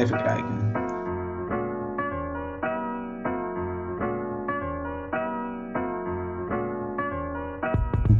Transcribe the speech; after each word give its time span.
Even 0.00 0.22
kijken. 0.22 0.72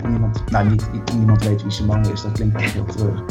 Niemand, 0.08 0.50
nou, 0.50 0.68
niet, 0.68 1.14
niemand 1.14 1.44
weet 1.44 1.62
wie 1.62 1.70
Simone 1.70 2.12
is, 2.12 2.22
dat 2.22 2.32
klinkt 2.32 2.60
echt 2.60 2.72
heel 2.72 2.84
terug. 2.84 3.24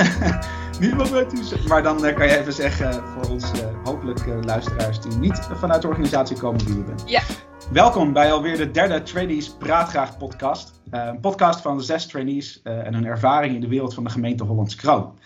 niemand 0.80 1.10
weet 1.10 1.32
wie 1.32 1.44
ze 1.44 1.64
Maar 1.66 1.82
dan 1.82 2.04
uh, 2.04 2.14
kan 2.14 2.26
je 2.26 2.38
even 2.38 2.52
zeggen 2.52 2.92
voor 2.94 3.30
ons, 3.30 3.52
uh, 3.52 3.60
hopelijk 3.84 4.26
uh, 4.26 4.34
luisteraars 4.40 5.00
die 5.00 5.18
niet 5.18 5.48
vanuit 5.54 5.82
de 5.82 5.88
organisatie 5.88 6.36
komen, 6.36 6.64
wie 6.64 6.76
je 6.76 6.84
bent. 6.84 7.02
Ja. 7.06 7.22
Welkom 7.72 8.12
bij 8.12 8.32
alweer 8.32 8.56
de 8.56 8.70
derde 8.70 9.02
Trainees 9.02 9.50
Praatgraag 9.56 10.16
podcast. 10.16 10.80
een 10.90 11.20
podcast 11.20 11.60
van 11.60 11.82
zes 11.82 12.06
trainees 12.06 12.62
en 12.62 12.94
hun 12.94 13.06
ervaring 13.06 13.54
in 13.54 13.60
de 13.60 13.68
wereld 13.68 13.94
van 13.94 14.04
de 14.04 14.10
gemeente 14.10 14.44
Hollands 14.44 14.74
Kroon. 14.74 15.18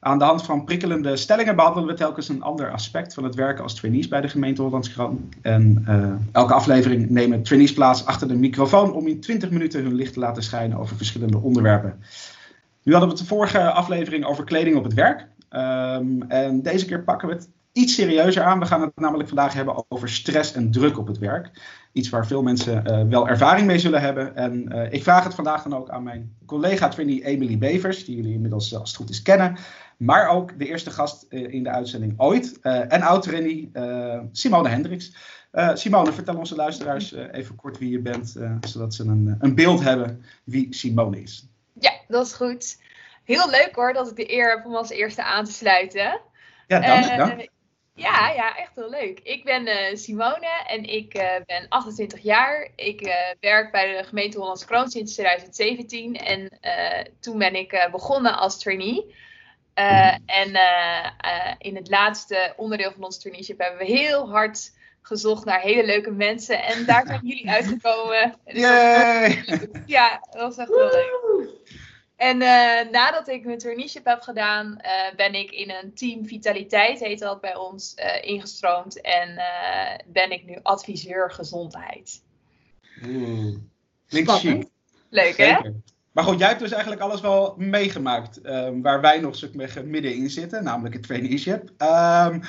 Aan 0.00 0.18
de 0.18 0.24
hand 0.24 0.42
van 0.42 0.64
prikkelende 0.64 1.16
stellingen 1.16 1.56
behandelen 1.56 1.88
we 1.88 1.94
telkens 1.94 2.28
een 2.28 2.42
ander 2.42 2.70
aspect 2.70 3.14
van 3.14 3.24
het 3.24 3.34
werken 3.34 3.62
als 3.62 3.74
trainees 3.74 4.08
bij 4.08 4.20
de 4.20 4.28
gemeente 4.28 4.62
Hollandskroon. 4.62 5.28
En 5.42 5.84
uh, 5.88 6.12
elke 6.32 6.54
aflevering 6.54 7.10
nemen 7.10 7.42
trainees 7.42 7.72
plaats 7.72 8.06
achter 8.06 8.28
de 8.28 8.36
microfoon 8.36 8.92
om 8.92 9.06
in 9.06 9.20
20 9.20 9.50
minuten 9.50 9.82
hun 9.82 9.94
licht 9.94 10.12
te 10.12 10.18
laten 10.18 10.42
schijnen 10.42 10.78
over 10.78 10.96
verschillende 10.96 11.38
onderwerpen. 11.38 12.00
Nu 12.82 12.92
hadden 12.92 13.10
we 13.10 13.16
de 13.16 13.24
vorige 13.24 13.70
aflevering 13.70 14.24
over 14.24 14.44
kleding 14.44 14.76
op 14.76 14.84
het 14.84 14.94
werk. 14.94 15.26
Um, 15.50 16.22
en 16.22 16.62
deze 16.62 16.86
keer 16.86 17.02
pakken 17.02 17.28
we 17.28 17.34
het 17.34 17.48
iets 17.78 17.94
serieuzer 17.94 18.42
aan. 18.42 18.58
We 18.58 18.66
gaan 18.66 18.80
het 18.80 18.96
namelijk 18.96 19.28
vandaag 19.28 19.52
hebben 19.52 19.84
over 19.88 20.08
stress 20.08 20.52
en 20.52 20.70
druk 20.70 20.98
op 20.98 21.06
het 21.06 21.18
werk. 21.18 21.50
Iets 21.92 22.08
waar 22.08 22.26
veel 22.26 22.42
mensen 22.42 22.84
uh, 22.86 23.02
wel 23.08 23.28
ervaring 23.28 23.66
mee 23.66 23.78
zullen 23.78 24.00
hebben. 24.00 24.36
En 24.36 24.72
uh, 24.72 24.92
ik 24.92 25.02
vraag 25.02 25.24
het 25.24 25.34
vandaag 25.34 25.62
dan 25.62 25.76
ook 25.76 25.90
aan 25.90 26.02
mijn 26.02 26.36
collega 26.46 26.88
trainee 26.88 27.24
Emily 27.24 27.58
Bevers, 27.58 28.04
die 28.04 28.16
jullie 28.16 28.32
inmiddels 28.32 28.74
als 28.74 28.88
het 28.88 28.98
goed 28.98 29.10
is 29.10 29.22
kennen. 29.22 29.56
Maar 29.96 30.28
ook 30.28 30.58
de 30.58 30.66
eerste 30.66 30.90
gast 30.90 31.26
uh, 31.28 31.52
in 31.52 31.62
de 31.62 31.70
uitzending 31.70 32.14
ooit. 32.16 32.60
en 32.60 33.02
oud-trainee 33.02 33.70
Simone 34.32 34.68
Hendricks. 34.68 35.16
Simone, 35.74 36.12
vertel 36.12 36.36
onze 36.36 36.54
luisteraars 36.54 37.12
even 37.12 37.56
kort 37.56 37.78
wie 37.78 37.90
je 37.90 38.00
bent, 38.00 38.36
zodat 38.60 38.94
ze 38.94 39.04
een, 39.04 39.36
een 39.38 39.54
beeld 39.54 39.82
hebben 39.82 40.24
wie 40.44 40.66
Simone 40.74 41.20
is. 41.20 41.48
Ja, 41.72 41.92
dat 42.08 42.26
is 42.26 42.32
goed. 42.32 42.78
Heel 43.24 43.50
leuk 43.50 43.70
hoor 43.72 43.92
dat 43.92 44.10
ik 44.10 44.16
de 44.16 44.32
eer 44.32 44.50
heb 44.56 44.66
om 44.66 44.74
als 44.74 44.90
eerste 44.90 45.24
aan 45.24 45.44
te 45.44 45.52
sluiten. 45.52 46.20
Ja, 46.66 46.80
dank. 46.80 47.16
dank. 47.16 47.48
Ja, 47.98 48.28
ja, 48.28 48.56
echt 48.56 48.74
heel 48.74 48.90
leuk. 48.90 49.20
Ik 49.22 49.44
ben 49.44 49.66
uh, 49.66 49.74
Simone 49.92 50.64
en 50.66 50.84
ik 50.84 51.16
uh, 51.16 51.22
ben 51.46 51.66
28 51.68 52.22
jaar. 52.22 52.68
Ik 52.74 53.06
uh, 53.06 53.14
werk 53.40 53.72
bij 53.72 53.96
de 53.96 54.04
gemeente 54.04 54.38
Hollands 54.38 54.64
Kroon 54.64 54.90
sinds 54.90 55.12
2017. 55.12 56.16
En 56.16 56.58
toen 57.20 57.38
ben 57.38 57.54
ik 57.54 57.88
begonnen 57.90 58.38
als 58.38 58.58
trainee. 58.58 59.14
en 60.26 60.58
in 61.58 61.76
het 61.76 61.90
laatste 61.90 62.52
onderdeel 62.56 62.92
van 62.92 63.04
ons 63.04 63.18
traineeship 63.18 63.58
hebben 63.58 63.78
we 63.78 63.92
heel 63.92 64.30
hard 64.30 64.70
gezocht 65.02 65.44
naar 65.44 65.60
hele 65.60 65.84
leuke 65.84 66.10
mensen. 66.10 66.62
En 66.62 66.84
daar 66.86 67.06
zijn 67.06 67.26
jullie 67.28 67.50
uitgekomen. 67.50 68.34
Yay! 68.44 69.44
Ja, 69.86 70.26
dat 70.30 70.40
was 70.40 70.56
echt 70.56 70.68
heel 70.68 70.90
leuk. 70.90 71.57
En 72.18 72.36
uh, 72.40 72.90
nadat 72.90 73.28
ik 73.28 73.44
mijn 73.44 73.58
traineeship 73.58 74.04
heb 74.04 74.20
gedaan, 74.20 74.78
uh, 74.82 75.16
ben 75.16 75.34
ik 75.34 75.50
in 75.50 75.70
een 75.70 75.94
team 75.94 76.26
Vitaliteit, 76.26 77.00
heet 77.00 77.18
dat 77.18 77.40
bij 77.40 77.56
ons, 77.56 77.94
uh, 77.96 78.24
ingestroomd. 78.24 79.00
En 79.00 79.40
ben 80.06 80.30
ik 80.30 80.44
nu 80.44 80.58
adviseur 80.62 81.30
gezondheid. 81.30 82.22
Klinkt 84.08 84.30
chic. 84.30 84.68
Leuk 85.08 85.34
Zeker. 85.34 85.62
hè? 85.62 85.70
Maar 86.18 86.26
goed, 86.26 86.38
jij 86.38 86.48
hebt 86.48 86.60
dus 86.60 86.72
eigenlijk 86.72 87.02
alles 87.02 87.20
wel 87.20 87.54
meegemaakt 87.56 88.46
um, 88.46 88.82
waar 88.82 89.00
wij 89.00 89.20
nog 89.20 89.34
middenin 89.84 90.30
zitten, 90.30 90.64
namelijk 90.64 90.94
het 90.94 91.02
traineeship. 91.02 91.70
Um, 91.82 92.40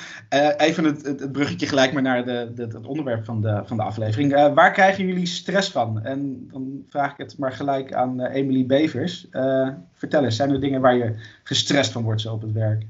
even 0.57 0.83
het, 0.83 1.05
het, 1.05 1.31
bruggetje 1.31 1.67
gelijk 1.67 1.93
maar 1.93 2.01
naar 2.01 2.25
de, 2.25 2.51
de, 2.55 2.61
het 2.61 2.85
onderwerp 2.85 3.25
van 3.25 3.41
de, 3.41 3.61
van 3.65 3.77
de 3.77 3.83
aflevering. 3.83 4.33
Uh, 4.33 4.53
waar 4.53 4.71
krijgen 4.71 5.07
jullie 5.07 5.25
stress 5.25 5.71
van? 5.71 6.01
En 6.03 6.47
dan 6.51 6.83
vraag 6.87 7.11
ik 7.11 7.17
het 7.17 7.37
maar 7.37 7.51
gelijk 7.51 7.93
aan 7.93 8.21
uh, 8.21 8.35
Emily 8.35 8.65
Bevers. 8.65 9.27
vertel 9.93 10.23
eens, 10.23 10.35
zijn 10.35 10.51
er 10.51 10.61
dingen 10.61 10.81
waar 10.81 10.95
je 10.95 11.15
gestrest 11.43 11.91
van 11.91 12.03
wordt 12.03 12.21
zo 12.21 12.33
op 12.33 12.41
het 12.41 12.51
werk? 12.51 12.85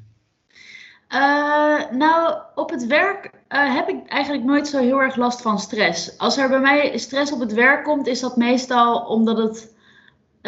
nou, 1.91 2.37
op 2.55 2.69
het 2.69 2.87
werk 2.87 3.31
heb 3.47 3.87
ik 3.87 4.07
eigenlijk 4.07 4.43
nooit 4.43 4.67
zo 4.67 4.79
heel 4.79 5.01
erg 5.01 5.15
last 5.15 5.41
van 5.41 5.59
stress. 5.59 6.17
Als 6.17 6.37
er 6.37 6.49
bij 6.49 6.59
mij 6.59 6.97
stress 6.97 7.31
op 7.31 7.39
het 7.39 7.53
werk 7.53 7.83
komt, 7.83 8.07
is 8.07 8.19
dat 8.19 8.37
meestal 8.37 8.99
omdat 8.99 9.37
het 9.37 9.77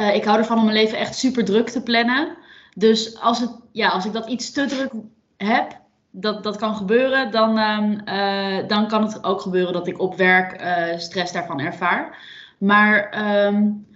uh, 0.02 0.16
ik 0.16 0.24
hou 0.24 0.38
ervan 0.38 0.58
om 0.58 0.64
mijn 0.64 0.78
leven 0.78 0.98
echt 0.98 1.16
super 1.16 1.46
druk 1.46 1.70
te 1.70 1.84
plannen. 1.84 2.38
Dus 2.76 3.20
als, 3.20 3.40
het, 3.40 3.52
ja, 3.72 3.90
als 3.90 4.06
ik 4.06 4.14
dat 4.14 4.28
iets 4.28 4.52
te 4.52 4.66
druk 4.66 4.92
heb, 5.38 5.80
dat, 6.12 6.44
dat 6.44 6.58
kan 6.58 6.76
gebeuren, 6.76 7.32
dan, 7.32 7.58
uh, 8.06 8.68
dan 8.68 8.88
kan 8.88 9.04
het 9.04 9.24
ook 9.24 9.42
gebeuren 9.42 9.74
dat 9.74 9.88
ik 9.88 10.00
op 10.00 10.16
werk 10.16 10.62
uh, 10.62 10.98
stress 10.98 11.32
daarvan 11.32 11.60
ervaar. 11.60 12.18
Maar 12.58 13.26
um, 13.46 13.88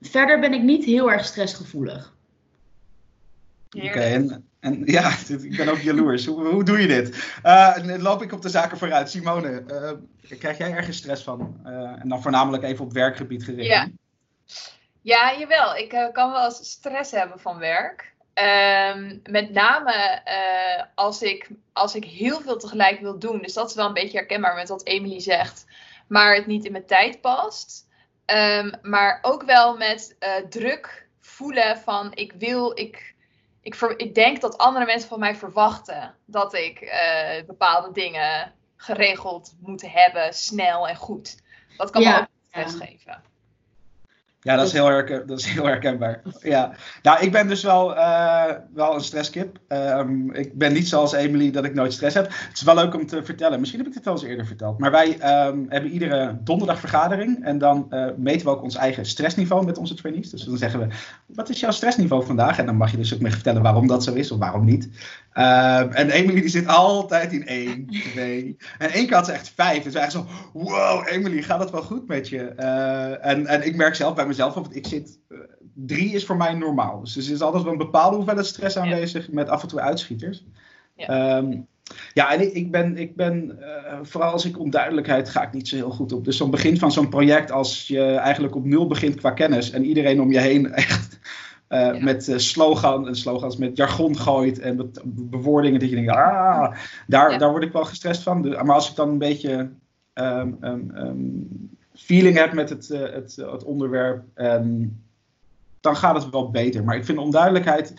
verder 0.00 0.40
ben 0.40 0.52
ik 0.52 0.62
niet 0.62 0.84
heel 0.84 1.12
erg 1.12 1.24
stressgevoelig. 1.24 2.16
Oké, 3.70 3.86
okay, 3.86 4.12
en, 4.14 4.44
en, 4.60 4.82
ja, 4.84 5.10
ik 5.42 5.56
ben 5.56 5.68
ook 5.68 5.78
jaloers. 5.78 6.26
hoe, 6.26 6.46
hoe 6.46 6.64
doe 6.64 6.80
je 6.80 6.86
dit? 6.86 7.38
Uh, 7.44 7.76
loop 7.98 8.22
ik 8.22 8.32
op 8.32 8.42
de 8.42 8.48
zaken 8.48 8.78
vooruit. 8.78 9.10
Simone, 9.10 9.64
krijg 10.38 10.58
jij 10.58 10.72
ergens 10.72 10.96
stress 10.96 11.22
van? 11.22 11.56
en 12.00 12.08
dan 12.08 12.22
voornamelijk 12.22 12.62
even 12.62 12.84
op 12.84 12.92
werkgebied 12.92 13.44
gericht. 13.44 13.68
Ja. 13.68 13.88
Ja, 15.08 15.34
jawel. 15.38 15.76
Ik 15.76 15.92
uh, 15.92 16.12
kan 16.12 16.32
wel 16.32 16.44
eens 16.44 16.70
stress 16.70 17.10
hebben 17.10 17.40
van 17.40 17.58
werk. 17.58 18.14
Um, 18.34 19.20
met 19.30 19.50
name 19.50 20.22
uh, 20.26 20.84
als, 20.94 21.22
ik, 21.22 21.50
als 21.72 21.94
ik 21.94 22.04
heel 22.04 22.40
veel 22.40 22.58
tegelijk 22.58 23.00
wil 23.00 23.18
doen. 23.18 23.38
Dus 23.42 23.52
dat 23.52 23.68
is 23.68 23.74
wel 23.74 23.86
een 23.86 23.92
beetje 23.92 24.18
herkenbaar 24.18 24.54
met 24.54 24.68
wat 24.68 24.86
Emily 24.86 25.20
zegt. 25.20 25.66
Maar 26.08 26.34
het 26.34 26.46
niet 26.46 26.64
in 26.64 26.72
mijn 26.72 26.86
tijd 26.86 27.20
past. 27.20 27.88
Um, 28.26 28.72
maar 28.82 29.18
ook 29.22 29.42
wel 29.42 29.76
met 29.76 30.16
uh, 30.20 30.34
druk 30.48 31.08
voelen 31.20 31.78
van 31.78 32.12
ik 32.14 32.32
wil, 32.32 32.78
ik, 32.78 33.14
ik, 33.60 33.74
ver, 33.74 33.98
ik 33.98 34.14
denk 34.14 34.40
dat 34.40 34.58
andere 34.58 34.84
mensen 34.84 35.08
van 35.08 35.18
mij 35.18 35.34
verwachten 35.34 36.14
dat 36.24 36.54
ik 36.54 36.92
bepaalde 37.46 37.92
dingen 37.92 38.52
geregeld 38.76 39.54
moet 39.60 39.92
hebben, 39.92 40.34
snel 40.34 40.88
en 40.88 40.96
goed. 40.96 41.42
Dat 41.76 41.90
kan 41.90 42.02
ja, 42.02 42.10
me 42.10 42.20
ook 42.20 42.28
stress 42.48 42.78
ja. 42.78 42.86
geven. 42.86 43.22
Ja, 44.40 44.56
dat 44.56 44.66
is 44.66 44.72
heel, 44.72 44.86
herken, 44.86 45.26
dat 45.26 45.38
is 45.38 45.46
heel 45.46 45.64
herkenbaar. 45.64 46.22
Ja. 46.40 46.72
Nou, 47.02 47.20
ik 47.20 47.32
ben 47.32 47.48
dus 47.48 47.62
wel, 47.62 47.96
uh, 47.96 48.44
wel 48.74 48.94
een 48.94 49.00
stresskip. 49.00 49.58
Um, 49.68 50.32
ik 50.32 50.58
ben 50.58 50.72
niet 50.72 50.88
zoals 50.88 51.12
Emily 51.12 51.50
dat 51.50 51.64
ik 51.64 51.74
nooit 51.74 51.92
stress 51.92 52.14
heb. 52.14 52.26
Het 52.28 52.56
is 52.56 52.62
wel 52.62 52.74
leuk 52.74 52.94
om 52.94 53.06
te 53.06 53.24
vertellen. 53.24 53.58
Misschien 53.58 53.80
heb 53.80 53.88
ik 53.88 53.94
dit 53.94 54.04
wel 54.04 54.14
eens 54.14 54.22
eerder 54.22 54.46
verteld. 54.46 54.78
Maar 54.78 54.90
wij 54.90 55.08
um, 55.46 55.66
hebben 55.68 55.90
iedere 55.90 56.38
donderdag 56.40 56.80
vergadering. 56.80 57.44
En 57.44 57.58
dan 57.58 57.86
uh, 57.90 58.06
meten 58.16 58.46
we 58.46 58.52
ook 58.52 58.62
ons 58.62 58.76
eigen 58.76 59.06
stressniveau 59.06 59.64
met 59.64 59.78
onze 59.78 59.94
trainees. 59.94 60.30
Dus 60.30 60.44
dan 60.44 60.56
zeggen 60.56 60.80
we, 60.80 60.86
wat 61.26 61.48
is 61.48 61.60
jouw 61.60 61.70
stressniveau 61.70 62.24
vandaag? 62.24 62.58
En 62.58 62.66
dan 62.66 62.76
mag 62.76 62.90
je 62.90 62.96
dus 62.96 63.14
ook 63.14 63.20
mee 63.20 63.32
vertellen 63.32 63.62
waarom 63.62 63.86
dat 63.86 64.04
zo 64.04 64.14
is 64.14 64.30
of 64.30 64.38
waarom 64.38 64.64
niet. 64.64 64.88
Um, 65.38 65.90
en 65.92 66.10
Emily 66.10 66.40
die 66.40 66.48
zit 66.48 66.66
altijd 66.66 67.32
in 67.32 67.46
één, 67.46 67.86
twee. 68.12 68.56
En 68.78 68.90
één 68.90 69.06
keer 69.06 69.16
had 69.16 69.26
ze 69.26 69.32
echt 69.32 69.52
vijf. 69.54 69.82
Dus 69.82 69.94
eigenlijk 69.94 70.28
zo, 70.28 70.34
wow, 70.52 71.08
Emily, 71.08 71.42
gaat 71.42 71.60
het 71.60 71.70
wel 71.70 71.82
goed 71.82 72.08
met 72.08 72.28
je? 72.28 72.52
Uh, 72.58 73.26
en, 73.26 73.46
en 73.46 73.66
ik 73.66 73.76
merk 73.76 73.94
zelf 73.94 74.14
bij 74.14 74.26
mezelf, 74.26 74.54
want 74.54 74.76
ik 74.76 74.86
zit, 74.86 75.18
uh, 75.28 75.38
drie 75.74 76.12
is 76.12 76.26
voor 76.26 76.36
mij 76.36 76.54
normaal. 76.54 77.00
Dus 77.00 77.16
er 77.16 77.32
is 77.32 77.40
altijd 77.40 77.62
wel 77.62 77.72
een 77.72 77.78
bepaalde 77.78 78.16
hoeveelheid 78.16 78.46
stress 78.46 78.76
aanwezig 78.76 79.26
ja. 79.26 79.32
met 79.32 79.48
af 79.48 79.62
en 79.62 79.68
toe 79.68 79.80
uitschieters. 79.80 80.44
Ja, 80.94 81.36
um, 81.36 81.66
ja 82.12 82.32
en 82.32 82.40
ik, 82.40 82.52
ik 82.52 82.70
ben, 82.70 82.96
ik 82.96 83.16
ben 83.16 83.58
uh, 83.60 83.98
vooral 84.02 84.32
als 84.32 84.44
ik 84.44 84.58
onduidelijkheid 84.58 85.28
ga 85.28 85.42
ik 85.42 85.52
niet 85.52 85.68
zo 85.68 85.76
heel 85.76 85.90
goed 85.90 86.12
op. 86.12 86.24
Dus 86.24 86.36
zo'n 86.36 86.50
begin 86.50 86.78
van 86.78 86.92
zo'n 86.92 87.08
project, 87.08 87.50
als 87.50 87.86
je 87.86 88.02
eigenlijk 88.04 88.54
op 88.54 88.64
nul 88.64 88.86
begint 88.86 89.14
qua 89.14 89.30
kennis 89.30 89.70
en 89.70 89.84
iedereen 89.84 90.20
om 90.20 90.32
je 90.32 90.40
heen 90.40 90.72
echt 90.72 91.07
uh, 91.68 91.78
ja. 91.78 92.04
met 92.04 92.28
uh, 92.28 92.38
slogan, 92.38 93.14
slogans 93.14 93.56
met 93.56 93.76
jargon 93.76 94.18
gooit 94.18 94.58
en 94.58 94.76
met 94.76 95.00
bewoordingen 95.04 95.80
dat 95.80 95.88
je 95.88 95.94
denkt, 95.94 96.10
ah, 96.10 96.74
daar, 97.06 97.30
ja. 97.30 97.38
daar 97.38 97.50
word 97.50 97.62
ik 97.62 97.72
wel 97.72 97.84
gestrest 97.84 98.22
van. 98.22 98.48
Maar 98.48 98.74
als 98.74 98.90
ik 98.90 98.96
dan 98.96 99.08
een 99.08 99.18
beetje 99.18 99.70
um, 100.14 100.56
um, 100.60 100.90
um, 100.96 101.48
feeling 101.94 102.36
heb 102.36 102.52
met 102.52 102.68
het, 102.68 102.88
uh, 102.88 103.00
het, 103.00 103.36
het 103.36 103.64
onderwerp, 103.64 104.24
dan 105.80 105.96
gaat 105.96 106.22
het 106.22 106.30
wel 106.30 106.50
beter. 106.50 106.84
Maar 106.84 106.96
ik 106.96 107.04
vind 107.04 107.18
onduidelijkheid 107.18 107.94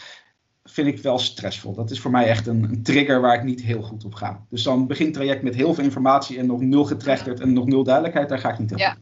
vind 0.63 0.88
ik 0.88 1.00
wel 1.00 1.19
stressvol. 1.19 1.74
Dat 1.74 1.92
is 1.92 2.00
voor 2.00 2.12
mij 2.12 2.25
echt 2.25 2.48
een, 2.48 2.63
een, 2.63 2.83
trigger 2.83 3.22
waar 3.22 3.36
ik 3.36 3.44
niet 3.44 3.62
heel 3.62 3.81
goed 3.81 4.06
op 4.06 4.13
ga. 4.13 4.45
Dus 4.50 4.63
dan 4.63 4.88
begint 4.88 5.13
traject 5.13 5.44
met 5.44 5.56
heel 5.56 5.74
veel 5.74 5.83
informatie 5.83 6.38
en 6.38 6.45
nog 6.45 6.62
nul 6.62 6.86
getrechterd 6.86 7.39
en 7.39 7.54
nog 7.54 7.65
nul 7.65 7.83
duidelijkheid, 7.83 8.30
daar 8.30 8.39
ga 8.39 8.51
ik 8.51 8.60
niet 8.60 8.72
op. 8.72 8.77
Ja. 8.77 8.98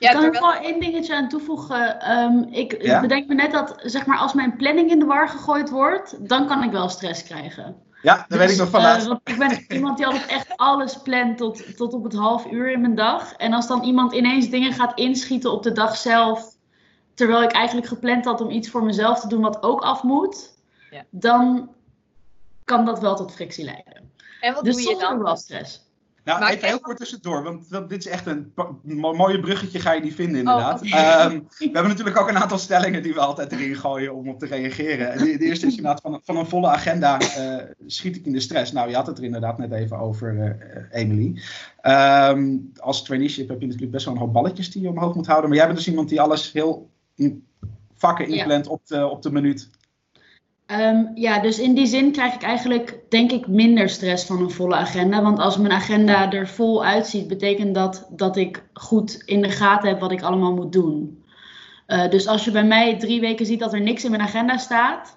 Ja, 0.00 0.12
kan 0.12 0.24
ik 0.24 0.32
wel 0.32 0.54
één 0.54 0.80
dingetje 0.80 1.14
aan 1.14 1.28
toevoegen? 1.28 2.10
Um, 2.18 2.48
ik, 2.50 2.82
ja? 2.82 2.94
ik 2.94 3.00
bedenk 3.00 3.26
me 3.28 3.34
net 3.34 3.52
dat 3.52 3.74
zeg 3.82 4.06
maar, 4.06 4.18
als 4.18 4.32
mijn 4.32 4.56
planning 4.56 4.90
in 4.90 4.98
de 4.98 5.04
war 5.04 5.28
gegooid 5.28 5.70
wordt, 5.70 6.28
dan 6.28 6.46
kan 6.46 6.62
ik 6.62 6.70
wel 6.70 6.88
stress 6.88 7.22
krijgen. 7.22 7.76
Ja, 8.02 8.16
dat 8.16 8.28
dus, 8.28 8.38
weet 8.38 8.50
ik 8.50 8.56
nog 8.56 8.70
van 8.70 8.82
laatst. 8.82 9.08
Uh, 9.08 9.16
ik 9.24 9.38
ben 9.38 9.64
iemand 9.76 9.96
die 9.96 10.06
altijd 10.06 10.26
echt 10.26 10.56
alles 10.56 11.02
plant 11.02 11.38
tot, 11.38 11.76
tot 11.76 11.94
op 11.94 12.04
het 12.04 12.12
half 12.12 12.50
uur 12.50 12.70
in 12.70 12.80
mijn 12.80 12.94
dag. 12.94 13.32
En 13.32 13.52
als 13.52 13.66
dan 13.66 13.82
iemand 13.82 14.12
ineens 14.12 14.50
dingen 14.50 14.72
gaat 14.72 14.98
inschieten 14.98 15.52
op 15.52 15.62
de 15.62 15.72
dag 15.72 15.96
zelf, 15.96 16.56
terwijl 17.14 17.42
ik 17.42 17.52
eigenlijk 17.52 17.86
gepland 17.86 18.24
had 18.24 18.40
om 18.40 18.50
iets 18.50 18.70
voor 18.70 18.84
mezelf 18.84 19.20
te 19.20 19.28
doen 19.28 19.42
wat 19.42 19.62
ook 19.62 19.80
af 19.80 20.02
moet, 20.02 20.54
ja. 20.90 21.04
dan 21.10 21.70
kan 22.64 22.84
dat 22.84 23.00
wel 23.00 23.16
tot 23.16 23.32
frictie 23.32 23.64
leiden. 23.64 24.12
En 24.40 24.54
wat 24.54 24.64
dus 24.64 24.74
doe 24.74 24.82
je 24.82 24.88
soms 24.88 25.02
dan? 25.02 25.16
ook 25.16 25.22
wel 25.22 25.36
stress. 25.36 25.89
Nou, 26.24 26.40
Maar 26.40 26.50
even 26.50 26.68
heel 26.68 26.80
kort 26.80 26.96
tussendoor, 26.96 27.42
want 27.42 27.88
dit 27.88 27.98
is 27.98 28.06
echt 28.06 28.26
een 28.26 28.52
mooie 28.92 29.40
bruggetje 29.40 29.80
ga 29.80 29.92
je 29.92 30.00
niet 30.00 30.14
vinden 30.14 30.38
inderdaad. 30.38 30.80
Oh, 30.82 30.86
oké. 30.86 30.96
Ehm, 30.96 31.40
we 31.58 31.64
hebben 31.64 31.88
natuurlijk 31.88 32.18
ook 32.20 32.28
een 32.28 32.38
aantal 32.38 32.58
stellingen 32.58 33.02
die 33.02 33.14
we 33.14 33.20
altijd 33.20 33.52
erin 33.52 33.76
gooien 33.76 34.14
om 34.14 34.28
op 34.28 34.38
te 34.38 34.46
reageren. 34.46 35.12
En 35.12 35.18
de, 35.18 35.38
de 35.38 35.44
eerste 35.44 35.66
is 35.66 35.76
inderdaad 35.76 36.00
van, 36.00 36.20
van 36.24 36.36
een 36.36 36.46
volle 36.46 36.68
agenda 36.68 37.18
eh, 37.20 37.56
schiet 37.86 38.16
ik 38.16 38.26
in 38.26 38.32
de 38.32 38.40
stress. 38.40 38.72
Nou, 38.72 38.88
je 38.88 38.94
had 38.94 39.06
het 39.06 39.18
er 39.18 39.24
inderdaad 39.24 39.58
net 39.58 39.72
even 39.72 39.98
over, 39.98 40.40
eh, 40.90 41.00
Emily. 41.00 41.40
Ehm, 41.80 42.56
als 42.76 43.04
traineeship 43.04 43.48
heb 43.48 43.60
je 43.60 43.66
natuurlijk 43.66 43.92
best 43.92 44.04
wel 44.04 44.14
een 44.14 44.20
hoop 44.20 44.32
balletjes 44.32 44.70
die 44.70 44.82
je 44.82 44.88
omhoog 44.88 45.14
moet 45.14 45.26
houden. 45.26 45.48
Maar 45.48 45.58
jij 45.58 45.66
bent 45.66 45.78
dus 45.78 45.88
iemand 45.88 46.08
die 46.08 46.20
alles 46.20 46.52
heel 46.52 46.90
in 47.14 47.44
vakken 47.96 48.30
Ja. 48.30 48.36
inplant 48.36 48.66
op, 48.66 48.86
de, 48.86 49.06
op 49.06 49.22
de 49.22 49.32
minuut. 49.32 49.68
Ehm, 50.70 51.04
ja, 51.14 51.40
dus 51.40 51.58
in 51.58 51.74
die 51.74 51.86
zin 51.86 52.12
krijg 52.12 52.34
ik 52.34 52.42
eigenlijk, 52.42 52.98
denk 53.08 53.32
ik, 53.32 53.46
minder 53.46 53.88
stress 53.88 54.24
van 54.24 54.42
een 54.42 54.50
volle 54.50 54.74
agenda. 54.74 55.22
Want 55.22 55.38
als 55.38 55.56
mijn 55.56 55.72
agenda 55.72 56.32
er 56.32 56.48
vol 56.48 56.84
uitziet, 56.84 57.28
betekent 57.28 57.74
dat 57.74 58.06
dat 58.10 58.36
ik 58.36 58.62
goed 58.72 59.22
in 59.24 59.42
de 59.42 59.50
gaten 59.50 59.88
heb 59.88 60.00
wat 60.00 60.12
ik 60.12 60.22
allemaal 60.22 60.54
moet 60.54 60.72
doen. 60.72 61.22
Eh, 61.86 62.10
dus 62.10 62.26
als 62.26 62.44
je 62.44 62.50
bij 62.50 62.64
mij 62.64 62.98
drie 62.98 63.20
weken 63.20 63.46
ziet 63.46 63.60
dat 63.60 63.72
er 63.72 63.80
niks 63.80 64.04
in 64.04 64.10
mijn 64.10 64.22
agenda 64.22 64.56
staat, 64.56 65.16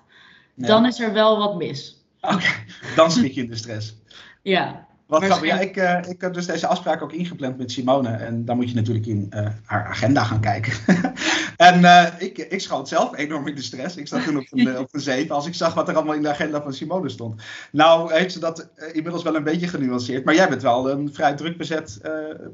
dan 0.56 0.86
is 0.86 1.00
er 1.00 1.14
wel 1.14 1.38
wat 1.38 1.58
mis. 1.58 2.06
Oké, 2.22 2.50
dan 2.96 3.12
schiet 3.12 3.36
je 3.36 3.42
in 3.42 3.50
de 3.50 3.56
stress. 3.56 3.96
Ja, 4.42 4.88
Wat 5.08 5.24
grappig. 5.24 5.48
Ja, 5.48 5.60
ik, 5.60 5.78
eh, 5.78 6.12
ik 6.12 6.22
heb 6.22 6.34
dus 6.34 6.46
deze 6.46 6.68
afspraak 6.68 7.02
ook 7.02 7.14
ingepland 7.14 7.58
met 7.58 7.72
Simone. 7.72 8.10
En 8.10 8.46
dan 8.46 8.56
moet 8.56 8.70
je 8.70 8.76
natuurlijk 8.76 9.06
in 9.06 9.28
eh, 9.30 9.48
haar 9.64 9.86
agenda 9.86 10.24
gaan 10.24 10.42
kijken. 10.42 10.74
en 11.58 11.86
eh, 11.86 12.08
ik, 12.18 12.38
ik 12.38 12.62
schoot 12.62 12.88
zelf 12.88 13.18
enorm 13.18 13.48
in 13.48 13.56
de 13.56 13.62
stress. 13.62 13.98
Ik 13.98 14.08
zat 14.08 14.24
toen 14.24 14.38
op 14.38 14.46
een, 14.50 14.68
eh, 14.68 14.80
op 14.80 14.94
een 14.94 15.00
7 15.12 15.36
als 15.36 15.48
ik 15.48 15.54
zag 15.54 15.74
wat 15.74 15.88
er 15.88 15.96
allemaal 15.96 16.14
in 16.14 16.22
de 16.22 16.30
agenda 16.30 16.62
van 16.62 16.74
Simone 16.74 17.10
stond. 17.10 17.42
Nou 17.72 18.14
heeft 18.14 18.34
ze 18.34 18.40
dat 18.40 18.70
eh, 18.76 18.96
inmiddels 18.96 19.24
wel 19.24 19.36
een 19.36 19.44
beetje 19.44 19.68
genuanceerd. 19.68 20.26
Maar 20.26 20.36
jij 20.36 20.50
bent 20.50 20.62
wel 20.62 20.90
een 20.90 21.14
vrij 21.14 21.34
druk 21.34 21.58
bezet 21.58 22.00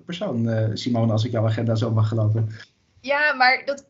persoon, 0.06 0.70
Simone, 0.74 1.12
als 1.12 1.26
ik 1.26 1.32
jouw 1.32 1.46
agenda 1.46 1.76
zo 1.76 1.92
mag 1.92 2.08
geloven. 2.08 2.50
Ja, 3.02 3.34
maar 3.34 3.62
dat, 3.66 3.86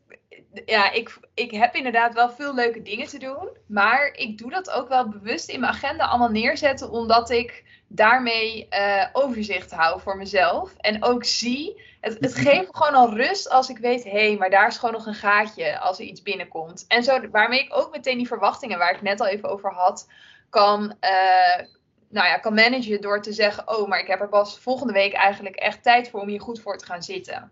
ja, 0.66 0.92
ik, 0.92 1.20
ik 1.34 1.52
heb 1.52 1.76
inderdaad 1.76 2.14
wel 2.14 2.30
veel 2.30 2.56
leuke 2.56 2.82
dingen 2.82 3.08
te 3.08 3.20
doen. 3.20 3.50
Maar 3.66 4.14
ik 4.14 4.38
doe 4.38 4.52
dat 4.52 4.72
ook 4.72 4.90
wel 4.90 5.10
bewust 5.10 5.50
in 5.50 5.60
mijn 5.60 5.72
agenda 5.72 6.06
allemaal 6.06 6.30
neerzetten. 6.30 6.92
Omdat 6.92 7.30
ik 7.30 7.64
daarmee 7.92 8.68
eh, 8.70 9.06
overzicht 9.14 9.72
hou 9.72 10.02
voor 10.02 10.18
mezelf. 10.18 10.74
En 10.78 11.04
ook 11.04 11.24
zie, 11.24 11.82
het, 12.02 12.18
het 12.20 12.36
geeft 12.36 12.68
me 12.68 12.78
gewoon 12.78 12.94
al 12.94 13.16
rust 13.16 13.50
als 13.50 13.70
ik 13.70 13.78
weet... 13.78 14.04
hé, 14.04 14.10
hey, 14.10 14.38
maar 14.38 14.50
daar 14.50 14.68
is 14.68 14.78
gewoon 14.78 14.94
nog 14.96 15.06
een 15.06 15.14
gaatje 15.14 15.80
als 15.80 16.00
er 16.00 16.06
iets 16.06 16.22
binnenkomt. 16.22 16.86
En 16.88 17.04
zo, 17.04 17.30
waarmee 17.30 17.60
ik 17.60 17.76
ook 17.76 17.92
meteen 17.92 18.18
die 18.18 18.28
verwachtingen 18.28 18.78
waar 18.78 18.90
ik 18.90 18.96
het 18.96 19.04
net 19.04 19.20
al 19.20 19.28
even 19.28 19.50
over 19.50 19.74
had... 19.74 20.08
kan, 20.50 20.96
eh, 21.00 21.66
nou 22.10 22.28
ja, 22.28 22.38
kan 22.38 22.54
managen 22.54 23.02
door 23.02 23.22
te 23.22 23.34
zeggen... 23.34 23.78
oh, 23.78 23.88
maar 23.88 24.00
ik 24.00 24.08
heb 24.08 24.22
er 24.22 24.30
pas 24.30 24.60
volgende 24.60 24.94
week 24.94 25.14
eigenlijk 25.14 25.56
echt 25.56 25.84
tijd 25.84 26.10
voor 26.10 26.22
om 26.22 26.28
hier 26.28 26.42
goed 26.42 26.62
voor 26.62 26.78
te 26.78 26.86
gaan 26.86 27.04
zitten. 27.04 27.52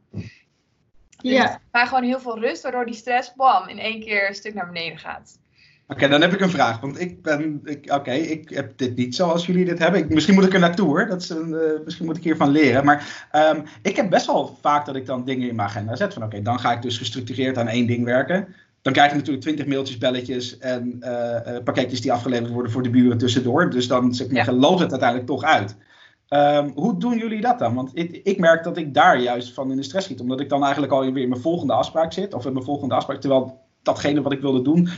Dus 1.22 1.32
ja. 1.32 1.48
geeft 1.48 1.60
mij 1.72 1.86
gewoon 1.86 2.04
heel 2.04 2.20
veel 2.20 2.40
rust, 2.40 2.62
waardoor 2.62 2.86
die 2.86 2.96
stress, 2.96 3.34
bam, 3.34 3.68
in 3.68 3.80
één 3.80 4.00
keer 4.00 4.28
een 4.28 4.36
stuk 4.36 4.54
naar 4.54 4.68
beneden 4.68 5.00
gaat. 5.00 5.40
Oké, 5.88 6.08
dan 6.08 6.22
heb 6.22 6.34
ik 6.34 6.40
een 6.40 6.50
vraag. 6.50 6.80
Want 6.80 7.00
ik 7.00 7.22
ben. 7.22 7.62
Ik, 7.64 7.92
Oké, 7.94 8.12
ik 8.12 8.50
heb 8.50 8.78
dit 8.78 8.96
niet 8.96 9.16
zoals 9.16 9.46
jullie 9.46 9.66
dit 9.66 9.80
hebben. 9.80 10.00
Ik, 10.00 10.10
misschien 10.10 10.36
moet 10.36 10.46
ik 10.46 10.54
er 10.54 10.60
naartoe 10.60 10.88
hoor. 10.88 11.08
Dat 11.08 11.22
is 11.22 11.30
een, 11.30 11.54
eh, 11.54 11.84
misschien 11.84 12.06
moet 12.06 12.18
ik 12.18 12.24
hiervan 12.24 12.50
leren. 12.50 12.86
Maar 12.86 13.28
ehm, 13.32 13.62
ik 13.82 13.96
heb 13.96 14.10
best 14.10 14.26
wel 14.26 14.58
vaak 14.62 14.86
dat 14.86 14.96
ik 14.96 15.06
dan 15.06 15.26
dingen 15.26 15.50
in 15.50 15.56
mijn 15.56 15.68
agenda 15.68 15.96
zet. 15.96 16.14
Van 16.14 16.24
oké, 16.24 16.42
dan 16.42 16.60
ga 16.60 16.72
ik 16.72 16.82
dus 16.82 16.98
gestructureerd 16.98 17.58
aan 17.58 17.68
één 17.68 17.88
ding 17.88 18.06
werken. 18.06 18.48
Dan 18.82 18.94
krijg 18.94 19.10
je 19.10 19.16
natuurlijk 19.18 19.44
twintig 19.44 19.66
mailtjes, 19.66 19.98
belletjes 19.98 20.58
en 20.58 20.98
eh, 21.00 21.64
pakketjes 21.64 22.02
die 22.02 22.12
afgeleverd 22.12 22.52
worden 22.52 22.72
voor 22.72 22.84
de 22.84 22.90
buren 22.90 23.18
tussendoor. 23.18 23.70
Dus 23.70 23.88
dan 23.88 24.14
zeg 24.14 24.30
maar, 24.30 24.46
Ja. 24.46 24.52
loopt 24.52 24.80
het 24.80 24.92
uiteindelijk 24.92 25.30
toch 25.30 25.44
uit. 25.44 25.76
Ehm, 26.28 26.70
hoe 26.74 27.00
doen 27.00 27.18
jullie 27.18 27.42
dat 27.42 27.60
dan? 27.60 27.74
Want 27.76 27.92
ik, 27.94 28.20
ik 28.24 28.40
merk 28.40 28.64
dat 28.64 28.78
ik 28.78 28.94
daar 28.94 29.20
juist 29.20 29.54
van 29.54 29.72
in 29.72 29.78
de 29.78 29.84
stress 29.84 30.06
schiet. 30.06 30.20
Omdat 30.20 30.40
ik 30.40 30.50
dan 30.50 30.64
eigenlijk 30.64 30.94
al 30.94 31.12
weer 31.14 31.24
in 31.24 31.30
mijn 31.30 31.42
volgende 31.42 31.74
afspraak 31.74 32.14
zit. 32.14 32.34
Of 32.34 32.46
in 32.46 32.54
mijn 32.54 32.66
volgende 32.66 32.96
afspraak. 32.96 33.20
Terwijl 33.22 33.60
datgene 33.84 34.22
wat 34.22 34.32
ik 34.32 34.42
wilde 34.42 34.62
doen, 34.62 34.90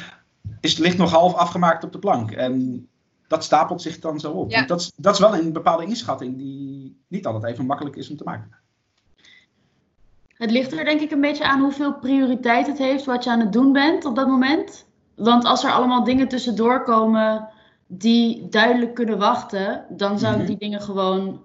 is, 0.59 0.77
ligt 0.77 0.97
nog 0.97 1.11
half 1.11 1.33
afgemaakt 1.33 1.83
op 1.83 1.91
de 1.91 1.99
plank. 1.99 2.31
En 2.31 2.87
dat 3.27 3.43
stapelt 3.43 3.81
zich 3.81 3.99
dan 3.99 4.19
zo 4.19 4.31
op. 4.31 4.51
Ja. 4.51 4.65
Dat, 4.65 4.79
is, 4.79 4.91
dat 4.95 5.13
is 5.13 5.19
wel 5.19 5.35
een 5.35 5.53
bepaalde 5.53 5.85
inschatting 5.85 6.37
die 6.37 6.97
niet 7.07 7.25
altijd 7.25 7.53
even 7.53 7.65
makkelijk 7.65 7.95
is 7.95 8.09
om 8.09 8.17
te 8.17 8.23
maken. 8.23 8.57
Het 10.33 10.51
ligt 10.51 10.71
er 10.71 10.85
denk 10.85 11.01
ik 11.01 11.11
een 11.11 11.21
beetje 11.21 11.43
aan 11.47 11.61
hoeveel 11.61 11.93
prioriteit 11.93 12.67
het 12.67 12.77
heeft 12.77 13.05
wat 13.05 13.23
je 13.23 13.29
aan 13.29 13.39
het 13.39 13.53
doen 13.53 13.73
bent 13.73 14.05
op 14.05 14.15
dat 14.15 14.27
moment. 14.27 14.85
Want 15.15 15.45
als 15.45 15.63
er 15.63 15.71
allemaal 15.71 16.03
dingen 16.03 16.27
tussendoor 16.27 16.83
komen 16.83 17.47
die 17.87 18.49
duidelijk 18.49 18.93
kunnen 18.95 19.17
wachten, 19.17 19.85
dan 19.89 20.19
zou 20.19 20.31
Mhm. 20.33 20.41
ik 20.41 20.47
die 20.47 20.57
dingen 20.57 20.81
gewoon, 20.81 21.41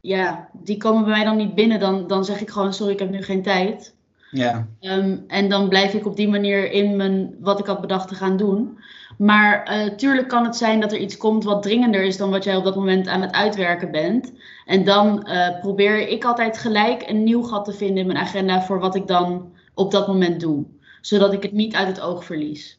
ja, 0.00 0.48
die 0.52 0.76
komen 0.76 1.02
bij 1.04 1.12
mij 1.12 1.24
dan 1.24 1.36
niet 1.36 1.54
binnen. 1.54 1.80
Dan, 1.80 2.06
dan 2.06 2.24
zeg 2.24 2.40
ik 2.40 2.50
gewoon, 2.50 2.72
sorry, 2.72 2.92
ik 2.92 2.98
heb 2.98 3.10
nu 3.10 3.22
geen 3.22 3.42
tijd. 3.42 3.94
Ja, 4.30 4.66
Ehm, 4.80 5.16
en 5.26 5.48
dan 5.48 5.68
blijf 5.68 5.94
ik 5.94 6.06
op 6.06 6.16
die 6.16 6.28
manier 6.28 6.70
in 6.70 6.96
mijn, 6.96 7.34
wat 7.40 7.58
ik 7.58 7.66
had 7.66 7.80
bedacht 7.80 8.08
te 8.08 8.14
gaan 8.14 8.36
doen. 8.36 8.78
Maar 9.18 9.64
eh, 9.64 9.94
tuurlijk 9.94 10.28
kan 10.28 10.44
het 10.44 10.56
zijn 10.56 10.80
dat 10.80 10.92
er 10.92 10.98
iets 10.98 11.16
komt 11.16 11.44
wat 11.44 11.62
dringender 11.62 12.02
is 12.02 12.16
dan 12.16 12.30
wat 12.30 12.44
jij 12.44 12.56
op 12.56 12.64
dat 12.64 12.76
moment 12.76 13.06
aan 13.08 13.20
het 13.20 13.32
uitwerken 13.32 13.90
bent. 13.90 14.32
En 14.66 14.84
dan 14.84 15.22
eh, 15.22 15.60
probeer 15.60 16.08
ik 16.08 16.24
altijd 16.24 16.58
gelijk 16.58 17.08
een 17.08 17.24
nieuw 17.24 17.42
gat 17.42 17.64
te 17.64 17.72
vinden 17.72 17.96
in 17.96 18.06
mijn 18.06 18.18
agenda 18.18 18.62
voor 18.62 18.80
wat 18.80 18.94
ik 18.94 19.06
dan 19.06 19.52
op 19.74 19.90
dat 19.90 20.06
moment 20.06 20.40
doe. 20.40 20.64
Zodat 21.00 21.32
ik 21.32 21.42
het 21.42 21.52
niet 21.52 21.74
uit 21.74 21.86
het 21.86 22.00
oog 22.00 22.24
verlies. 22.24 22.78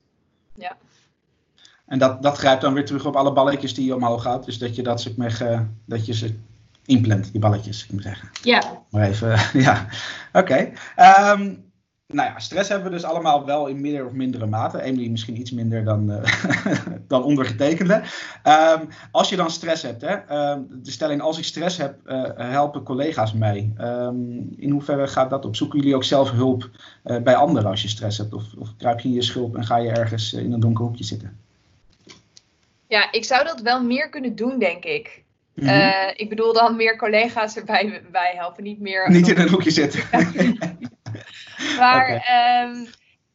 en 1.86 2.00
dat, 2.00 2.22
dat 2.22 2.38
grijpt 2.38 2.62
dan 2.62 2.74
weer 2.74 2.86
terug 2.86 3.06
op 3.06 3.16
alle 3.16 3.34
balletjes 3.34 3.74
die 3.74 3.86
je 3.86 3.96
omhoog 3.96 4.22
gaat. 4.22 4.46
Dus 4.46 4.58
dat 4.58 4.76
je, 4.76 4.84
dat, 4.84 5.02
zeg 5.02 5.16
maar, 5.16 5.42
eh, 5.42 5.62
dat 5.86 6.06
je 6.06 6.14
ze 6.14 6.36
inplant, 6.90 7.32
die 7.32 7.42
balletjes, 7.42 7.84
ik 7.84 7.92
moet 7.92 8.04
zeggen. 8.04 8.30
Ja, 8.44 8.84
Maar 8.90 9.08
even, 9.08 9.40
ja. 9.62 9.88
Oké. 10.34 10.72
Ehm, 10.96 11.54
nou 12.08 12.30
ja, 12.30 12.40
stress 12.40 12.70
hebben 12.70 12.90
we 12.90 12.94
dus 12.94 13.04
allemaal 13.04 13.46
wel 13.46 13.68
in 13.68 13.82
meer 13.82 14.06
of 14.06 14.12
mindere 14.12 14.46
mate. 14.46 14.82
Emily 14.82 15.10
misschien 15.10 15.40
iets 15.40 15.52
minder 15.52 15.84
dan, 15.84 16.12
eh, 16.12 16.78
dan 17.08 17.24
ondergetekende. 17.24 18.02
Ehm, 18.44 18.86
als 19.12 19.30
je 19.30 19.36
dan 19.36 19.52
stress 19.52 19.84
hebt, 19.84 20.02
hè, 20.02 20.16
ehm, 20.16 20.62
de 20.70 20.92
stelling 20.92 21.22
als 21.22 21.38
ik 21.38 21.44
stress 21.44 21.78
heb, 21.78 22.06
eh, 22.06 22.24
helpen 22.36 22.84
collega's 22.84 23.34
mij. 23.34 23.74
In 24.56 24.70
hoeverre 24.70 25.08
gaat 25.08 25.30
dat 25.30 25.46
op? 25.46 25.56
Zoeken 25.56 25.80
jullie 25.80 25.96
ook 25.96 26.04
zelf 26.04 26.32
hulp 26.32 26.70
eh, 27.04 27.22
bij 27.22 27.36
anderen 27.36 27.70
als 27.70 27.82
je 27.82 27.88
stress 27.88 28.18
hebt? 28.18 28.34
Of, 28.34 28.44
of 28.58 28.70
kruip 28.78 29.00
je 29.00 29.08
in 29.08 29.14
je 29.14 29.22
schulp 29.22 29.56
en 29.56 29.66
ga 29.66 29.78
je 29.78 29.90
ergens 29.90 30.34
in 30.34 30.54
een 30.54 30.60
donker 30.60 30.86
hoekje 30.86 31.04
zitten? 31.04 31.38
Ja, 32.88 33.12
ik 33.12 33.26
zou 33.26 33.44
dat 33.44 33.62
wel 33.62 33.84
meer 33.84 34.10
kunnen 34.10 34.36
doen, 34.36 34.60
denk 34.60 34.84
ik. 34.84 35.24
Mhm. 35.60 35.68
Eh, 35.70 36.08
ik 36.16 36.30
bedoel 36.30 36.54
dan 36.54 36.76
meer 36.76 36.98
collega's 36.98 37.56
erbij 37.56 38.02
bij 38.12 38.34
helpen, 38.36 38.64
niet 38.64 38.80
meer. 38.80 39.10
Niet 39.10 39.28
in 39.28 39.40
een 39.40 39.50
hoekje 39.50 39.72
zitten. 39.72 40.04
Maar 41.78 42.08
ehm, 42.10 42.86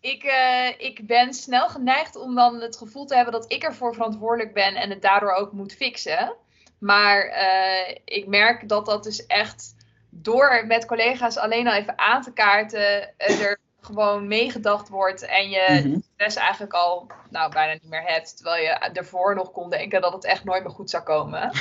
ik, 0.00 0.23
eh, 0.23 0.69
ik 0.78 1.07
ben 1.07 1.35
snel 1.35 1.69
geneigd 1.69 2.16
om 2.16 2.35
dan 2.35 2.61
het 2.61 2.76
gevoel 2.76 3.04
te 3.04 3.14
hebben 3.14 3.33
dat 3.33 3.52
ik 3.52 3.62
ervoor 3.62 3.95
verantwoordelijk 3.95 4.54
ben 4.54 4.75
en 4.75 4.90
het 4.90 5.02
daardoor 5.02 5.33
ook 5.33 5.52
moet 5.52 5.75
fixen. 5.75 6.35
Maar 6.78 7.21
eh, 7.23 7.97
ik 8.04 8.26
merk 8.26 8.69
dat 8.69 8.87
dat 8.87 9.04
dus 9.04 9.26
echt 9.26 9.75
door 10.11 10.64
met 10.66 10.87
collega's 10.87 11.37
alleen 11.37 11.69
al 11.69 11.75
even 11.75 11.99
aan 11.99 12.23
te 12.23 12.33
kaarten, 12.33 13.19
er 13.19 13.59
gewoon 13.81 14.28
meegedacht 14.28 14.88
wordt 14.88 15.26
en 15.26 15.50
je 15.50 15.81
Mhm. 15.85 15.99
stress 16.14 16.37
eigenlijk 16.37 16.73
al 16.73 17.11
nou, 17.31 17.52
bijna 17.52 17.73
niet 17.73 17.90
meer 17.90 18.04
hebt. 18.04 18.37
Terwijl 18.37 18.62
je 18.62 18.71
ervoor 18.71 19.35
nog 19.35 19.50
kon 19.50 19.71
denken 19.71 20.00
dat 20.00 20.12
het 20.12 20.25
echt 20.25 20.45
nooit 20.45 20.62
meer 20.62 20.73
goed 20.73 20.90
zou 20.90 21.02
komen. 21.02 21.50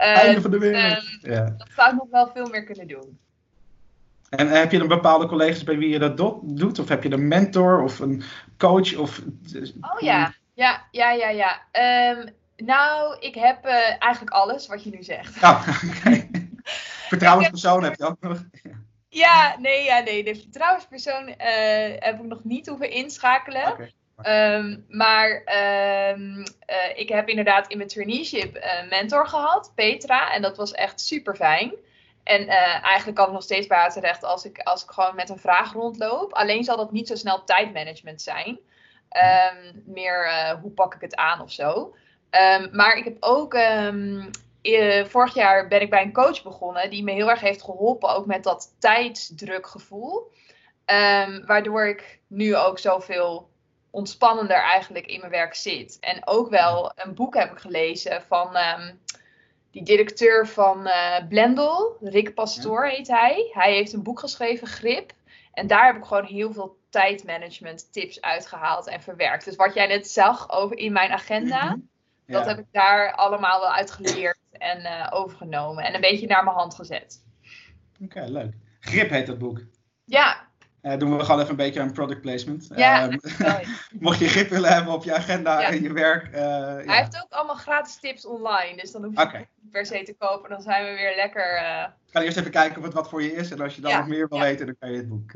Eh, 0.00 0.16
Einde 0.16 0.40
van 0.40 0.50
de 0.50 0.58
wereld. 0.58 1.18
ja. 1.20 1.44
dat 1.44 1.68
zou 1.76 1.90
ik 1.90 1.96
nog 1.96 2.10
wel 2.10 2.30
veel 2.34 2.46
meer 2.46 2.64
kunnen 2.64 2.88
doen. 2.88 3.18
En 4.30 4.48
heb 4.48 4.72
je 4.72 4.78
dan 4.78 4.88
bepaalde 4.88 5.26
collega's 5.26 5.64
bij 5.64 5.78
wie 5.78 5.88
je 5.88 5.98
dat 5.98 6.16
do- 6.16 6.40
doet? 6.44 6.78
Of 6.78 6.88
heb 6.88 7.02
je 7.02 7.12
een 7.12 7.28
mentor 7.28 7.82
of 7.82 7.98
een 7.98 8.22
coach? 8.58 8.96
Of... 8.96 9.20
Oh 9.80 10.00
ja, 10.00 10.34
ja, 10.54 10.86
ja, 10.90 11.10
ja, 11.10 11.28
ja. 11.28 11.60
Ehm, 11.70 12.26
nou, 12.56 13.18
ik 13.18 13.34
heb 13.34 13.64
eh, 13.64 13.72
eigenlijk 13.98 14.30
alles 14.32 14.66
wat 14.66 14.84
je 14.84 14.90
nu 14.90 15.02
zegt. 15.02 15.42
Oh. 15.42 15.68
Vertrouwenspersoon 17.08 17.82
heb 17.82 17.94
je 17.94 18.04
ook 18.04 18.20
nog. 18.20 18.44
Ja, 19.08 19.56
nee, 19.58 19.84
ja, 19.84 19.98
nee. 20.00 20.24
De 20.24 20.34
vertrouwenspersoon 20.34 21.26
eh, 21.26 21.94
heb 21.98 22.18
ik 22.20 22.26
nog 22.26 22.44
niet 22.44 22.66
hoeven 22.66 22.90
inschakelen. 22.90 23.66
Oké. 23.72 23.90
Ehm, 24.22 24.76
maar 24.88 25.42
ehm, 25.44 26.44
eh, 26.66 26.76
ik 26.98 27.08
heb 27.08 27.28
inderdaad 27.28 27.68
in 27.68 27.76
mijn 27.76 27.88
traineeship 27.88 28.54
een 28.54 28.88
mentor 28.88 29.26
gehad, 29.26 29.72
Petra. 29.74 30.32
En 30.32 30.42
dat 30.42 30.56
was 30.56 30.72
echt 30.72 31.00
super 31.00 31.36
fijn. 31.36 31.74
En 32.24 32.48
eh, 32.48 32.84
eigenlijk 32.84 33.16
kan 33.16 33.26
ik 33.26 33.32
nog 33.32 33.42
steeds 33.42 33.66
bij 33.66 33.90
terecht 33.90 34.24
als 34.24 34.44
ik, 34.44 34.58
als 34.58 34.82
ik 34.82 34.90
gewoon 34.90 35.14
met 35.14 35.28
een 35.28 35.38
vraag 35.38 35.72
rondloop. 35.72 36.32
Alleen 36.32 36.64
zal 36.64 36.76
dat 36.76 36.92
niet 36.92 37.08
zo 37.08 37.14
snel 37.14 37.44
tijdmanagement 37.44 38.22
zijn. 38.22 38.58
Ehm, 39.08 39.72
meer 39.84 40.24
eh, 40.26 40.60
hoe 40.60 40.70
pak 40.70 40.94
ik 40.94 41.00
het 41.00 41.16
aan 41.16 41.40
of 41.40 41.52
zo. 41.52 41.94
Maar 42.72 42.96
ik 42.96 43.04
heb 43.04 43.16
ook. 43.20 43.54
eh, 44.62 45.04
vorig 45.04 45.34
jaar 45.34 45.68
ben 45.68 45.80
ik 45.80 45.90
bij 45.90 46.02
een 46.02 46.12
coach 46.12 46.42
begonnen 46.42 46.90
die 46.90 47.04
me 47.04 47.12
heel 47.12 47.30
erg 47.30 47.40
heeft 47.40 47.62
geholpen, 47.62 48.08
ook 48.14 48.26
met 48.26 48.44
dat 48.44 48.74
tijdsdrukgevoel. 48.78 50.32
Ehm, 50.84 51.46
waardoor 51.46 51.86
ik 51.86 52.20
nu 52.26 52.56
ook 52.56 52.78
zoveel 52.78 53.49
ontspannender 53.90 54.62
eigenlijk 54.62 55.06
in 55.06 55.18
mijn 55.20 55.32
werk 55.32 55.54
zit. 55.54 55.98
En 56.00 56.26
ook 56.26 56.48
wel 56.48 56.92
een 56.94 57.14
boek 57.14 57.34
heb 57.34 57.50
ik 57.50 57.58
gelezen 57.58 58.22
van 58.22 58.56
ehm, 58.56 58.94
die 59.70 59.82
directeur 59.82 60.46
van 60.46 60.86
uh, 60.86 61.16
Blendel, 61.28 61.96
Rick 62.00 62.34
Pastoor 62.34 62.86
heet 62.86 63.08
hij. 63.08 63.50
Hij 63.52 63.72
heeft 63.72 63.92
een 63.92 64.02
boek 64.02 64.20
geschreven, 64.20 64.66
Grip. 64.66 65.12
En 65.52 65.66
daar 65.66 65.86
heb 65.86 65.96
ik 65.96 66.04
gewoon 66.04 66.24
heel 66.24 66.52
veel 66.52 66.78
tijdmanagement 66.88 67.92
tips 67.92 68.20
uitgehaald 68.20 68.88
en 68.88 69.02
verwerkt. 69.02 69.44
Dus 69.44 69.56
wat 69.56 69.74
jij 69.74 69.86
net 69.86 70.08
zag 70.08 70.50
over 70.50 70.76
in 70.76 70.92
mijn 70.92 71.10
agenda, 71.10 71.64
mhm. 71.64 71.78
dat 72.26 72.46
heb 72.46 72.58
ik 72.58 72.66
daar 72.70 73.14
allemaal 73.14 73.60
wel 73.60 73.72
uit 73.72 73.90
geleerd 73.90 74.38
en 74.50 74.80
uh, 74.80 75.06
overgenomen. 75.10 75.84
En 75.84 75.94
een 75.94 76.00
beetje 76.00 76.26
naar 76.26 76.44
mijn 76.44 76.56
hand 76.56 76.74
gezet. 76.74 77.24
Oké, 78.02 78.24
leuk. 78.28 78.54
Grip 78.80 79.10
heet 79.10 79.26
dat 79.26 79.38
boek. 79.38 79.60
Ja, 80.04 80.49
uh, 80.82 80.96
doen 80.98 81.16
we 81.16 81.24
gewoon 81.24 81.40
even 81.40 81.50
een 81.50 81.56
beetje 81.56 81.80
een 81.80 81.92
product 81.92 82.20
placement. 82.20 82.68
Ja, 82.74 83.04
um, 83.04 83.20
mocht 84.00 84.18
je 84.18 84.28
grip 84.28 84.48
willen 84.48 84.72
hebben 84.72 84.92
op 84.92 85.04
je 85.04 85.14
agenda 85.14 85.62
en 85.62 85.82
je 85.82 85.92
werk. 85.92 86.26
Uh, 86.26 86.40
Hij 86.40 86.84
ja. 86.84 86.92
heeft 86.92 87.22
ook 87.22 87.32
allemaal 87.32 87.56
gratis 87.56 87.96
tips 87.96 88.26
online. 88.26 88.76
Dus 88.76 88.92
dan 88.92 89.04
hoef 89.04 89.14
je 89.14 89.22
okay. 89.22 89.48
niet 89.60 89.70
per 89.70 89.86
se 89.86 90.02
te 90.02 90.14
kopen. 90.18 90.50
Dan 90.50 90.62
zijn 90.62 90.84
we 90.84 90.90
weer 90.90 91.16
lekker. 91.16 91.60
Uh... 91.62 91.84
Ik 92.06 92.12
ga 92.12 92.22
eerst 92.22 92.36
even 92.36 92.50
kijken 92.50 92.78
of 92.78 92.84
het 92.84 92.94
wat 92.94 93.08
voor 93.08 93.22
je 93.22 93.32
is. 93.32 93.50
En 93.50 93.60
als 93.60 93.74
je 93.74 93.80
dan 93.80 93.96
nog 93.96 94.06
meer 94.06 94.28
wil 94.28 94.40
weten, 94.40 94.66
dan 94.66 94.76
kan 94.78 94.90
je 94.90 94.96
het 94.96 95.08
boek. 95.08 95.32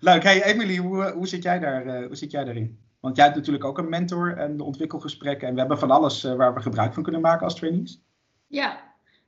Leuk. 0.00 0.22
Hey 0.22 0.42
Emily, 0.42 0.76
hoe, 0.76 1.10
hoe, 1.10 1.28
zit 1.28 1.42
jij 1.42 1.58
daar, 1.58 2.02
hoe 2.02 2.16
zit 2.16 2.30
jij 2.30 2.44
daarin? 2.44 2.78
Want 3.00 3.16
jij 3.16 3.24
hebt 3.24 3.36
natuurlijk 3.36 3.64
ook 3.64 3.78
een 3.78 3.88
mentor 3.88 4.36
en 4.36 4.56
de 4.56 4.64
ontwikkelgesprekken. 4.64 5.48
En 5.48 5.54
we 5.54 5.60
hebben 5.60 5.78
van 5.78 5.90
alles 5.90 6.22
waar 6.22 6.54
we 6.54 6.60
gebruik 6.60 6.94
van 6.94 7.02
kunnen 7.02 7.20
maken 7.20 7.44
als 7.44 7.54
trainees. 7.54 8.00
Ja. 8.46 8.80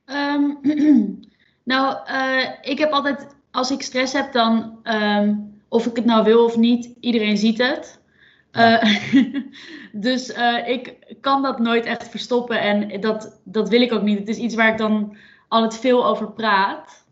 Um, 0.05 0.59
nou, 1.73 1.97
ik 2.61 2.77
heb 2.77 2.91
altijd 2.91 3.27
als 3.53 3.71
ik 3.71 3.81
stress 3.81 4.13
heb, 4.13 4.31
dan 4.31 4.79
um, 4.83 5.53
of 5.69 5.85
ik 5.85 5.95
het 5.95 6.05
nou 6.05 6.23
wil 6.23 6.43
of 6.43 6.57
niet, 6.57 6.93
iedereen 6.99 7.37
ziet 7.37 7.57
het. 7.57 7.99
Uh, 8.51 8.83
dus 10.07 10.29
uh, 10.29 10.67
ik 10.67 10.97
kan 11.21 11.41
dat 11.41 11.59
nooit 11.59 11.85
echt 11.85 12.09
verstoppen 12.09 12.61
en 12.61 13.01
dat, 13.01 13.39
dat 13.43 13.69
wil 13.69 13.81
ik 13.81 13.91
ook 13.91 14.01
niet. 14.01 14.19
Het 14.19 14.27
is 14.27 14.37
iets 14.37 14.55
waar 14.55 14.71
ik 14.71 14.77
dan 14.77 15.15
altijd 15.47 15.79
veel 15.79 16.05
over 16.05 16.31
praat. 16.31 17.05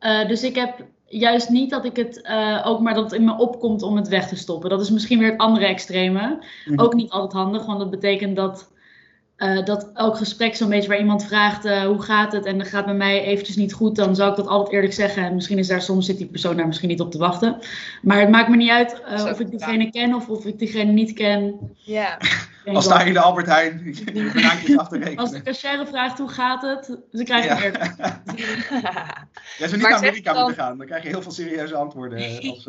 Uh, 0.00 0.28
dus 0.28 0.42
ik 0.42 0.54
heb 0.54 0.84
juist 1.06 1.48
niet 1.48 1.70
dat 1.70 1.84
ik 1.84 1.96
het 1.96 2.28
ook 2.64 2.80
maar 2.80 2.94
dat 2.94 3.04
het 3.04 3.12
in 3.12 3.24
me 3.24 3.38
opkomt 3.38 3.82
om 3.82 3.96
het 3.96 4.08
weg 4.08 4.28
te 4.28 4.36
stoppen. 4.36 4.70
Dat 4.70 4.80
is 4.80 4.90
misschien 4.90 5.18
weer 5.18 5.30
het 5.30 5.40
andere 5.40 5.66
extreme. 5.66 6.44
Mm 6.64 6.80
Ook 6.80 6.94
niet 6.94 7.10
altijd 7.10 7.32
handig, 7.32 7.66
want 7.66 7.78
dat 7.78 7.90
betekent 7.90 8.36
dat 8.36 8.72
uh, 9.44 9.64
dat 9.64 9.90
elk 9.94 10.16
gesprek 10.16 10.56
zo'n 10.56 10.68
beetje 10.68 10.88
waar 10.88 10.98
iemand 10.98 11.24
vraagt 11.24 11.64
uh, 11.64 11.82
hoe 11.82 12.02
gaat 12.02 12.32
het 12.32 12.44
en 12.44 12.58
dan 12.58 12.66
gaat 12.66 12.84
bij 12.84 12.94
mij 12.94 13.22
eventjes 13.22 13.56
niet 13.56 13.72
goed, 13.72 13.96
dan 13.96 14.16
zou 14.16 14.30
ik 14.30 14.36
dat 14.36 14.46
altijd 14.46 14.72
eerlijk 14.72 14.92
zeggen. 14.92 15.24
En 15.24 15.34
misschien 15.34 15.58
is 15.58 15.66
daar 15.66 15.82
soms 15.82 16.06
zit 16.06 16.18
die 16.18 16.26
persoon 16.26 16.56
daar 16.56 16.66
misschien 16.66 16.88
niet 16.88 17.00
op 17.00 17.10
te 17.10 17.18
wachten. 17.18 17.58
Maar 18.02 18.20
het 18.20 18.30
maakt 18.30 18.48
me 18.48 18.56
niet 18.56 18.70
uit 18.70 19.02
uh, 19.12 19.24
of 19.24 19.40
ik 19.40 19.50
diegene 19.50 19.90
ken 19.90 20.14
of 20.14 20.28
of 20.28 20.44
ik 20.44 20.58
diegene 20.58 20.92
niet 20.92 21.12
ken. 21.12 21.74
Ja. 21.74 22.18
Als 22.64 22.84
sta 22.84 23.02
je 23.02 23.12
de 23.12 23.20
Albert 23.20 23.46
Heijn. 23.46 23.94
Als 25.16 25.30
de 25.30 25.42
cashier 25.42 25.86
vraagt 25.86 26.18
hoe 26.18 26.28
gaat 26.28 26.62
het, 26.62 26.98
dan 27.10 27.24
krijg 27.24 27.44
je 27.44 27.50
ja. 27.50 27.62
eerlijk. 27.62 27.94
ja, 29.58 29.68
zo 29.68 29.76
niet 29.76 29.82
naar 29.82 29.94
Amerika 29.94 30.32
dan... 30.32 30.44
moeten 30.44 30.62
gaan, 30.62 30.78
dan 30.78 30.86
krijg 30.86 31.02
je 31.02 31.08
heel 31.08 31.22
veel 31.22 31.32
serieuze 31.32 31.76
antwoorden. 31.76 32.40
Als, 32.50 32.68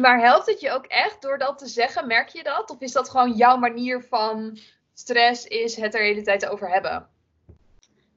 maar 0.00 0.20
helpt 0.20 0.46
het 0.46 0.60
je 0.60 0.70
ook 0.70 0.86
echt 0.86 1.22
door 1.22 1.38
dat 1.38 1.58
te 1.58 1.66
zeggen? 1.66 2.06
Merk 2.06 2.28
je 2.28 2.42
dat? 2.42 2.70
Of 2.70 2.80
is 2.80 2.92
dat 2.92 3.10
gewoon 3.10 3.32
jouw 3.32 3.56
manier 3.56 4.02
van 4.08 4.58
stress 4.94 5.46
is 5.46 5.76
het 5.76 5.94
er 5.94 6.00
de 6.00 6.06
hele 6.06 6.22
tijd 6.22 6.46
over 6.46 6.68
hebben? 6.70 7.06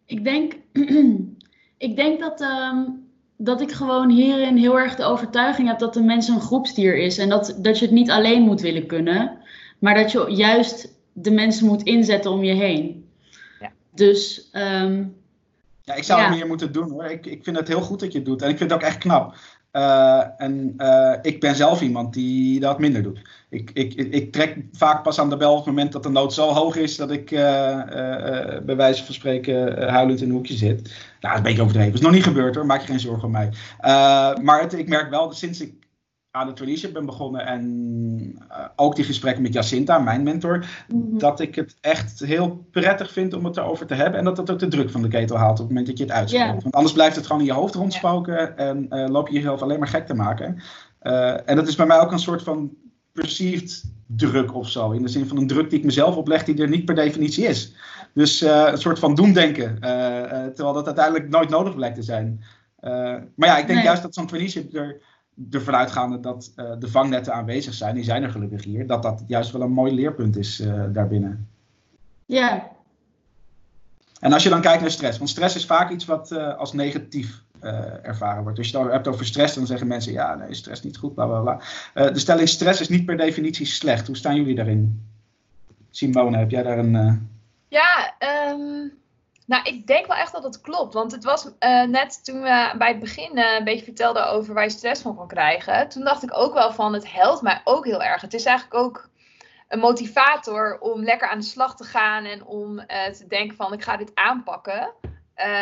Ik 0.05 0.23
denk, 0.23 0.53
ik 1.87 1.95
denk 1.95 2.19
dat, 2.19 2.41
um, 2.41 3.07
dat 3.37 3.61
ik 3.61 3.71
gewoon 3.71 4.09
hierin 4.09 4.57
heel 4.57 4.79
erg 4.79 4.95
de 4.95 5.03
overtuiging 5.03 5.67
heb 5.67 5.79
dat 5.79 5.93
de 5.93 6.03
mens 6.03 6.27
een 6.27 6.41
groepsdier 6.41 6.97
is. 6.97 7.17
En 7.17 7.29
dat, 7.29 7.57
dat 7.61 7.79
je 7.79 7.85
het 7.85 7.93
niet 7.93 8.09
alleen 8.09 8.41
moet 8.41 8.61
willen 8.61 8.85
kunnen, 8.85 9.37
maar 9.79 9.95
dat 9.95 10.11
je 10.11 10.25
juist 10.29 10.93
de 11.13 11.31
mensen 11.31 11.67
moet 11.67 11.83
inzetten 11.83 12.31
om 12.31 12.43
je 12.43 12.53
heen. 12.53 13.09
Ja. 13.59 13.71
Dus. 13.91 14.49
Um, 14.53 15.23
ja, 15.85 15.93
ik 15.93 16.03
zou 16.03 16.19
ja. 16.19 16.27
het 16.27 16.35
meer 16.35 16.47
moeten 16.47 16.71
doen 16.71 16.89
hoor. 16.89 17.05
Ik, 17.05 17.25
ik 17.25 17.43
vind 17.43 17.57
het 17.57 17.67
heel 17.67 17.81
goed 17.81 17.99
dat 17.99 18.11
je 18.11 18.17
het 18.17 18.27
doet. 18.27 18.41
En 18.41 18.49
ik 18.49 18.57
vind 18.57 18.69
het 18.69 18.79
ook 18.79 18.85
echt 18.85 18.97
knap. 18.97 19.35
Uh, 19.71 20.21
en 20.37 20.73
uh, 20.77 21.13
ik 21.21 21.39
ben 21.39 21.55
zelf 21.55 21.81
iemand 21.81 22.13
die 22.13 22.59
dat 22.59 22.79
minder 22.79 23.03
doet. 23.03 23.19
Ik, 23.49 23.71
ik, 23.73 23.93
ik 23.93 24.31
trek 24.31 24.57
vaak 24.71 25.03
pas 25.03 25.19
aan 25.19 25.29
de 25.29 25.37
bel 25.37 25.51
op 25.51 25.57
het 25.57 25.65
moment 25.65 25.91
dat 25.91 26.03
de 26.03 26.09
nood 26.09 26.33
zo 26.33 26.53
hoog 26.53 26.75
is 26.75 26.95
dat 26.95 27.11
ik 27.11 27.31
uh, 27.31 27.39
bij 28.63 28.75
wijze 28.75 29.05
van 29.05 29.13
spreken 29.13 29.89
huilend 29.89 30.21
in 30.21 30.27
een 30.27 30.35
hoekje 30.35 30.53
zit. 30.53 30.81
Nou, 30.81 30.93
dat 31.19 31.31
is 31.31 31.37
een 31.37 31.43
beetje 31.43 31.61
overdreven. 31.61 31.91
Dat 31.91 31.99
is 31.99 32.05
nog 32.05 32.15
niet 32.15 32.23
gebeurd 32.23 32.55
hoor, 32.55 32.65
maak 32.65 32.81
je 32.81 32.87
geen 32.87 32.99
zorgen 32.99 33.25
om 33.25 33.31
mij. 33.31 33.49
maar 34.41 34.61
het, 34.61 34.73
ik 34.73 34.87
merk 34.87 35.09
wel 35.09 35.27
dat 35.27 35.37
sinds 35.37 35.61
ik 35.61 35.84
aan 36.35 36.47
de 36.47 36.53
traineeship 36.53 36.93
ben 36.93 37.05
begonnen 37.05 37.45
en 37.45 37.63
uh, 38.49 38.65
ook 38.75 38.95
die 38.95 39.05
gesprekken 39.05 39.43
met 39.43 39.53
Jacinta, 39.53 39.99
mijn 39.99 40.23
mentor, 40.23 40.65
mm-hmm. 40.87 41.19
dat 41.19 41.39
ik 41.39 41.55
het 41.55 41.75
echt 41.81 42.19
heel 42.19 42.65
prettig 42.71 43.11
vind 43.11 43.33
om 43.33 43.45
het 43.45 43.57
erover 43.57 43.85
te 43.85 43.93
hebben 43.93 44.19
en 44.19 44.25
dat 44.25 44.35
dat 44.35 44.51
ook 44.51 44.59
de 44.59 44.67
druk 44.67 44.89
van 44.89 45.01
de 45.01 45.07
ketel 45.07 45.37
haalt 45.37 45.51
op 45.51 45.57
het 45.57 45.67
moment 45.67 45.87
dat 45.87 45.97
je 45.97 46.03
het 46.03 46.13
uitspreekt. 46.13 46.45
Yeah. 46.45 46.61
Want 46.61 46.75
anders 46.75 46.93
blijft 46.93 47.15
het 47.15 47.25
gewoon 47.25 47.41
in 47.41 47.47
je 47.47 47.53
hoofd 47.53 47.75
rondspoken 47.75 48.33
yeah. 48.33 48.69
en 48.69 48.87
uh, 48.89 49.07
loop 49.07 49.27
je 49.27 49.33
jezelf 49.33 49.61
alleen 49.61 49.79
maar 49.79 49.87
gek 49.87 50.05
te 50.05 50.13
maken. 50.13 50.61
Uh, 51.01 51.49
en 51.49 51.55
dat 51.55 51.67
is 51.67 51.75
bij 51.75 51.85
mij 51.85 51.99
ook 51.99 52.11
een 52.11 52.19
soort 52.19 52.43
van 52.43 52.71
perceived 53.11 53.83
druk 54.07 54.55
of 54.55 54.69
zo, 54.69 54.91
in 54.91 55.01
de 55.01 55.07
zin 55.07 55.27
van 55.27 55.37
een 55.37 55.47
druk 55.47 55.69
die 55.69 55.79
ik 55.79 55.85
mezelf 55.85 56.15
opleg 56.15 56.43
die 56.43 56.61
er 56.61 56.69
niet 56.69 56.85
per 56.85 56.95
definitie 56.95 57.45
is. 57.45 57.73
Dus 58.13 58.41
een 58.41 58.77
soort 58.77 58.99
van 58.99 59.15
doemdenken, 59.15 59.77
terwijl 60.53 60.73
dat 60.73 60.85
uiteindelijk 60.85 61.29
nooit 61.29 61.49
nodig 61.49 61.75
blijkt 61.75 61.95
te 61.95 62.03
zijn. 62.03 62.43
maar 63.35 63.49
ja, 63.49 63.57
ik 63.57 63.67
denk 63.67 63.77
nee. 63.77 63.87
juist 63.87 64.01
dat 64.01 64.13
zo'n 64.13 64.27
traineeship 64.27 64.75
er 64.75 65.01
ervan 65.51 65.75
uitgaande 65.75 66.19
dat 66.19 66.53
uh, 66.55 66.71
de 66.79 66.87
vangnetten 66.87 67.33
aanwezig 67.33 67.73
zijn, 67.73 67.95
die 67.95 68.03
zijn 68.03 68.23
er 68.23 68.31
gelukkig 68.31 68.63
hier, 68.63 68.87
dat 68.87 69.03
dat 69.03 69.23
juist 69.27 69.51
wel 69.51 69.61
een 69.61 69.71
mooi 69.71 69.93
leerpunt 69.93 70.37
is 70.37 70.59
uh, 70.59 70.83
daarbinnen. 70.89 71.47
Ja. 72.25 72.71
En 74.19 74.33
als 74.33 74.43
je 74.43 74.49
dan 74.49 74.61
kijkt 74.61 74.81
naar 74.81 74.91
stress, 74.91 75.17
want 75.17 75.29
stress 75.29 75.55
is 75.55 75.65
vaak 75.65 75.89
iets 75.89 76.05
wat 76.05 76.31
uh, 76.31 76.57
als 76.57 76.73
negatief 76.73 77.43
ervaren 78.01 78.43
wordt. 78.43 78.57
Als 78.57 78.69
je 78.69 78.77
het 78.77 78.91
hebt 78.91 79.07
over 79.07 79.25
stress, 79.25 79.55
dan 79.55 79.65
zeggen 79.65 79.87
mensen, 79.87 80.13
ja, 80.13 80.35
nee, 80.35 80.53
stress 80.53 80.83
niet 80.83 80.97
goed, 80.97 81.13
bla 81.13 81.25
bla 81.25 81.39
bla. 81.39 82.11
de 82.11 82.19
stelling 82.19 82.49
stress 82.49 82.81
is 82.81 82.89
niet 82.89 83.05
per 83.05 83.17
definitie 83.17 83.65
slecht. 83.65 84.07
Hoe 84.07 84.17
staan 84.17 84.35
jullie 84.35 84.55
daarin? 84.55 85.05
Simone, 85.89 86.37
heb 86.37 86.51
jij 86.51 86.63
daar 86.63 86.77
een... 86.77 87.29
Ja, 87.67 88.13
um 88.47 88.91
nou, 89.45 89.63
ik 89.63 89.87
denk 89.87 90.07
wel 90.07 90.17
echt 90.17 90.31
dat 90.31 90.43
het 90.43 90.61
klopt. 90.61 90.93
Want 90.93 91.11
het 91.11 91.23
was 91.23 91.45
uh, 91.45 91.83
net 91.83 92.25
toen 92.25 92.41
we 92.41 92.73
bij 92.77 92.87
het 92.87 92.99
begin 92.99 93.37
uh, 93.37 93.55
een 93.57 93.63
beetje 93.63 93.83
vertelden 93.83 94.29
over 94.29 94.53
waar 94.53 94.63
je 94.63 94.69
stress 94.69 95.01
van 95.01 95.15
kan 95.15 95.27
krijgen. 95.27 95.89
Toen 95.89 96.03
dacht 96.03 96.23
ik 96.23 96.37
ook 96.37 96.53
wel 96.53 96.73
van 96.73 96.93
het 96.93 97.11
helpt 97.11 97.41
mij 97.41 97.61
ook 97.63 97.85
heel 97.85 98.03
erg. 98.03 98.21
Het 98.21 98.33
is 98.33 98.45
eigenlijk 98.45 98.83
ook 98.83 99.09
een 99.67 99.79
motivator 99.79 100.77
om 100.79 101.03
lekker 101.03 101.27
aan 101.27 101.39
de 101.39 101.45
slag 101.45 101.75
te 101.75 101.83
gaan 101.83 102.25
en 102.25 102.45
om 102.45 102.79
uh, 102.79 102.85
te 103.05 103.25
denken 103.27 103.57
van 103.57 103.73
ik 103.73 103.83
ga 103.83 103.97
dit 103.97 104.11
aanpakken. 104.13 104.91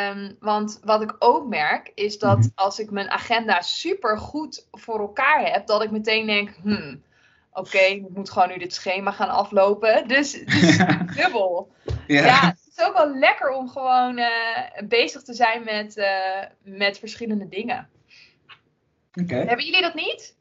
Um, 0.09 0.37
want 0.39 0.79
wat 0.83 1.01
ik 1.01 1.15
ook 1.19 1.47
merk 1.47 1.91
is 1.95 2.19
dat 2.19 2.37
mhm. 2.37 2.47
als 2.55 2.79
ik 2.79 2.91
mijn 2.91 3.09
agenda 3.09 3.61
super 3.61 4.17
goed 4.17 4.67
voor 4.71 4.99
elkaar 4.99 5.51
heb, 5.51 5.67
dat 5.67 5.83
ik 5.83 5.91
meteen 5.91 6.25
denk, 6.25 6.49
hmm, 6.61 7.03
oké, 7.51 7.67
okay, 7.67 7.89
ik 7.89 8.09
moet 8.09 8.29
gewoon 8.29 8.47
nu 8.47 8.57
dit 8.57 8.73
schema 8.73 9.11
gaan 9.11 9.29
aflopen. 9.29 10.07
Dus, 10.07 10.31
dus 10.31 10.77
dubbel. 11.15 11.71
Ja. 12.07 12.25
ja 12.25 12.55
is 12.75 12.85
ook 12.85 12.97
wel 12.97 13.17
lekker 13.17 13.49
om 13.49 13.69
gewoon 13.69 14.17
uh, 14.17 14.27
bezig 14.87 15.21
te 15.21 15.33
zijn 15.33 15.63
met, 15.63 15.97
uh, 15.97 16.05
met 16.61 16.99
verschillende 16.99 17.49
dingen. 17.49 17.89
Okay. 19.13 19.45
Hebben 19.45 19.65
jullie 19.65 19.81
dat 19.81 19.93
niet? 19.93 20.35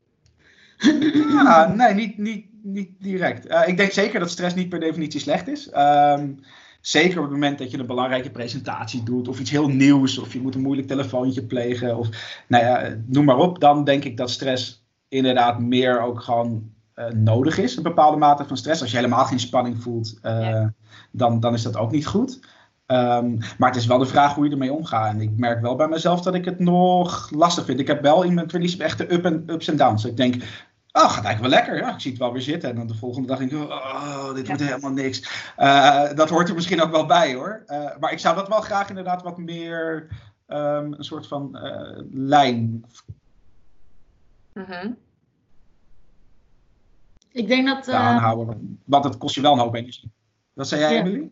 Ja, 1.45 1.75
nee, 1.75 1.95
niet, 1.95 2.19
niet, 2.19 2.47
niet 2.63 2.91
direct. 2.99 3.51
Uh, 3.51 3.63
ik 3.67 3.77
denk 3.77 3.93
zeker 3.93 4.21
dat 4.21 4.31
stress 4.31 4.55
niet 4.55 4.69
per 4.69 4.81
definitie 4.81 5.21
slecht 5.21 5.49
is. 5.49 5.71
Um, 5.77 6.41
zeker 6.81 7.17
op 7.17 7.23
het 7.23 7.33
moment 7.33 7.59
dat 7.59 7.71
je 7.71 7.79
een 7.79 7.87
belangrijke 7.87 8.31
presentatie 8.31 9.03
doet, 9.03 9.29
of 9.29 9.41
iets 9.41 9.51
heel 9.51 9.69
nieuws, 9.69 10.19
of 10.19 10.33
je 10.33 10.41
moet 10.41 10.55
een 10.55 10.61
moeilijk 10.61 10.89
telefoontje 10.89 11.47
plegen, 11.47 11.97
of 11.97 12.09
nou 12.47 12.65
ja, 12.65 12.97
noem 13.07 13.25
maar 13.25 13.39
op. 13.39 13.61
Dan 13.61 13.85
denk 13.85 14.05
ik 14.05 14.17
dat 14.17 14.31
stress 14.31 14.85
inderdaad 15.09 15.61
meer 15.61 16.01
ook 16.01 16.21
gewoon 16.21 16.73
uh, 16.97 17.07
nodig 17.07 17.59
is. 17.59 17.77
Een 17.77 17.83
bepaalde 17.83 18.17
mate 18.17 18.45
van 18.45 18.57
stress. 18.57 18.81
Als 18.81 18.91
je 18.91 18.97
helemaal 18.97 19.25
geen 19.25 19.41
spanning 19.41 19.83
voelt, 19.83 20.19
uh, 20.23 20.41
ja 20.41 20.73
dan, 21.13 21.41
dan 21.41 21.55
is 21.55 21.63
dat 21.63 21.77
ook 21.77 21.91
niet 21.91 22.07
goed. 22.07 22.41
Um, 22.87 23.39
maar 23.59 23.69
het 23.69 23.79
is 23.79 23.87
wel 23.87 23.99
de 23.99 24.07
vraag 24.07 24.35
hoe 24.35 24.45
je 24.45 24.51
ermee 24.51 24.73
omgaat. 24.73 25.15
En 25.15 25.21
ik 25.21 25.37
merk 25.37 25.61
wel 25.61 25.77
bij 25.77 25.89
mezelf 25.89 26.21
dat 26.21 26.35
ik 26.35 26.45
het 26.45 26.59
nog 26.59 27.31
lastig 27.31 27.65
vind. 27.65 27.81
Ik 27.81 27.87
heb 27.87 28.03
wel 28.03 28.23
in 28.23 28.35
mijn 28.35 28.51
release 28.51 28.85
echt 28.85 28.99
de 28.99 29.13
up 29.13 29.25
en, 29.25 29.45
ups 29.47 29.69
en 29.69 29.77
downs. 29.77 30.05
Ik 30.05 30.17
denk, 30.17 30.35
oh, 30.93 31.11
gaat 31.11 31.25
eigenlijk 31.25 31.41
wel 31.41 31.49
lekker. 31.49 31.77
Ja, 31.77 31.95
ik 31.95 32.01
zie 32.01 32.11
het 32.11 32.21
wel 32.21 32.33
weer 32.33 32.43
zitten. 32.43 32.71
En 32.71 32.77
dan 32.77 32.87
de 32.87 32.95
volgende 32.95 33.29
dag 33.29 33.39
denk 33.39 33.51
ik, 33.51 33.59
oh, 33.59 34.35
dit 34.35 34.47
wordt 34.47 34.63
helemaal 34.63 34.91
niks. 34.91 35.53
Uh, 35.59 36.13
dat 36.15 36.31
hoort 36.31 36.49
er 36.49 36.55
misschien 36.55 36.83
ook 36.83 36.91
wel 36.91 37.07
bij 37.07 37.35
hoor. 37.35 37.63
Uh, 37.67 37.97
maar 38.01 38.13
ik 38.13 38.19
zou 38.19 38.35
dat 38.35 38.49
wel 38.49 38.61
graag 38.61 38.89
inderdaad 38.89 39.23
wat 39.23 39.39
meer 39.39 40.09
um, 40.49 40.93
een 40.93 41.05
soort 41.05 41.27
van 41.27 41.51
uh, 41.53 41.99
lijn. 42.11 42.85
Mm 44.53 44.65
-hmm. 44.65 44.97
Ik 47.33 47.49
denk 47.49 47.67
dat. 47.67 47.89
Aanhouden, 47.89 48.79
want 48.85 49.05
het 49.05 49.19
kost 49.19 49.35
je 49.35 49.41
wel 49.41 49.53
een 49.53 49.59
hoop 49.59 49.75
energie. 49.75 50.11
Wat 50.53 50.69
zei 50.69 50.81
jij, 50.81 50.95
ja. 50.95 51.01
Emily? 51.01 51.31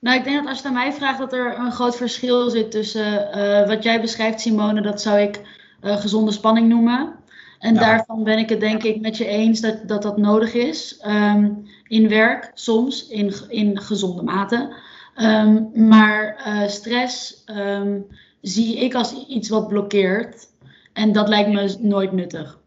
Nou, 0.00 0.18
ik 0.18 0.24
denk 0.24 0.36
dat 0.36 0.46
als 0.46 0.60
je 0.60 0.66
aan 0.68 0.74
mij 0.74 0.92
vraagt 0.92 1.18
dat 1.18 1.32
er 1.32 1.58
een 1.58 1.72
groot 1.72 1.96
verschil 1.96 2.50
zit 2.50 2.70
tussen 2.70 3.38
uh, 3.38 3.66
wat 3.66 3.82
jij 3.82 4.00
beschrijft, 4.00 4.40
Simone, 4.40 4.80
dat 4.80 5.02
zou 5.02 5.18
ik 5.18 5.40
uh, 5.82 5.96
gezonde 5.96 6.32
spanning 6.32 6.68
noemen. 6.68 7.14
En 7.58 7.74
Ja. 7.74 7.80
daarvan 7.80 8.24
ben 8.24 8.38
ik 8.38 8.48
het 8.48 8.60
denk 8.60 8.82
ik 8.82 9.00
met 9.00 9.16
je 9.16 9.26
eens 9.26 9.60
dat 9.60 9.88
dat, 9.88 10.02
dat 10.02 10.16
nodig 10.16 10.54
is. 10.54 10.98
ehm, 10.98 11.50
in 11.86 12.08
werk, 12.08 12.50
soms, 12.54 13.08
in, 13.08 13.34
in 13.48 13.80
gezonde 13.80 14.22
mate. 14.22 14.74
Ehm, 15.14 15.88
maar 15.88 16.36
eh, 16.36 16.68
stress 16.68 17.44
ehm, 17.44 18.00
zie 18.40 18.78
ik 18.78 18.94
als 18.94 19.26
iets 19.28 19.48
wat 19.48 19.68
blokkeert. 19.68 20.46
En 20.92 21.12
dat 21.12 21.28
lijkt 21.28 21.50
me 21.50 21.76
nooit 21.80 22.12
nuttig. 22.12 22.58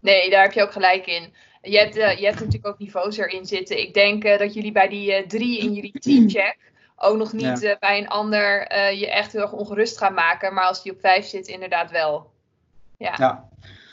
Nee, 0.00 0.30
daar 0.30 0.42
heb 0.42 0.52
je 0.52 0.62
ook 0.62 0.72
gelijk 0.72 1.06
in. 1.06 1.32
Je 1.64 1.78
hebt, 1.78 1.96
eh, 1.96 2.18
je 2.18 2.24
hebt 2.24 2.38
natuurlijk 2.38 2.66
ook 2.66 2.78
niveaus 2.78 3.16
erin 3.16 3.46
zitten. 3.46 3.80
Ik 3.80 3.94
denk 3.94 4.24
eh, 4.24 4.38
dat 4.38 4.54
jullie 4.54 4.72
bij 4.72 4.88
die 4.88 5.12
eh, 5.12 5.26
drie 5.26 5.58
in 5.58 5.72
jullie 5.72 5.98
teamcheck 5.98 6.56
ook 6.96 7.16
nog 7.16 7.32
niet 7.32 7.60
Ja. 7.60 7.76
bij 7.80 7.98
een 7.98 8.08
ander 8.08 8.74
je 8.94 9.10
echt 9.10 9.32
heel 9.32 9.40
erg 9.40 9.52
ongerust 9.52 9.98
gaan 9.98 10.14
maken. 10.14 10.54
Maar 10.54 10.64
als 10.64 10.82
die 10.82 10.92
op 10.92 11.00
vijf 11.00 11.26
zit, 11.26 11.46
inderdaad 11.46 11.90
wel. 11.90 12.30
Ja. 12.96 13.14
Ja. 13.18 13.48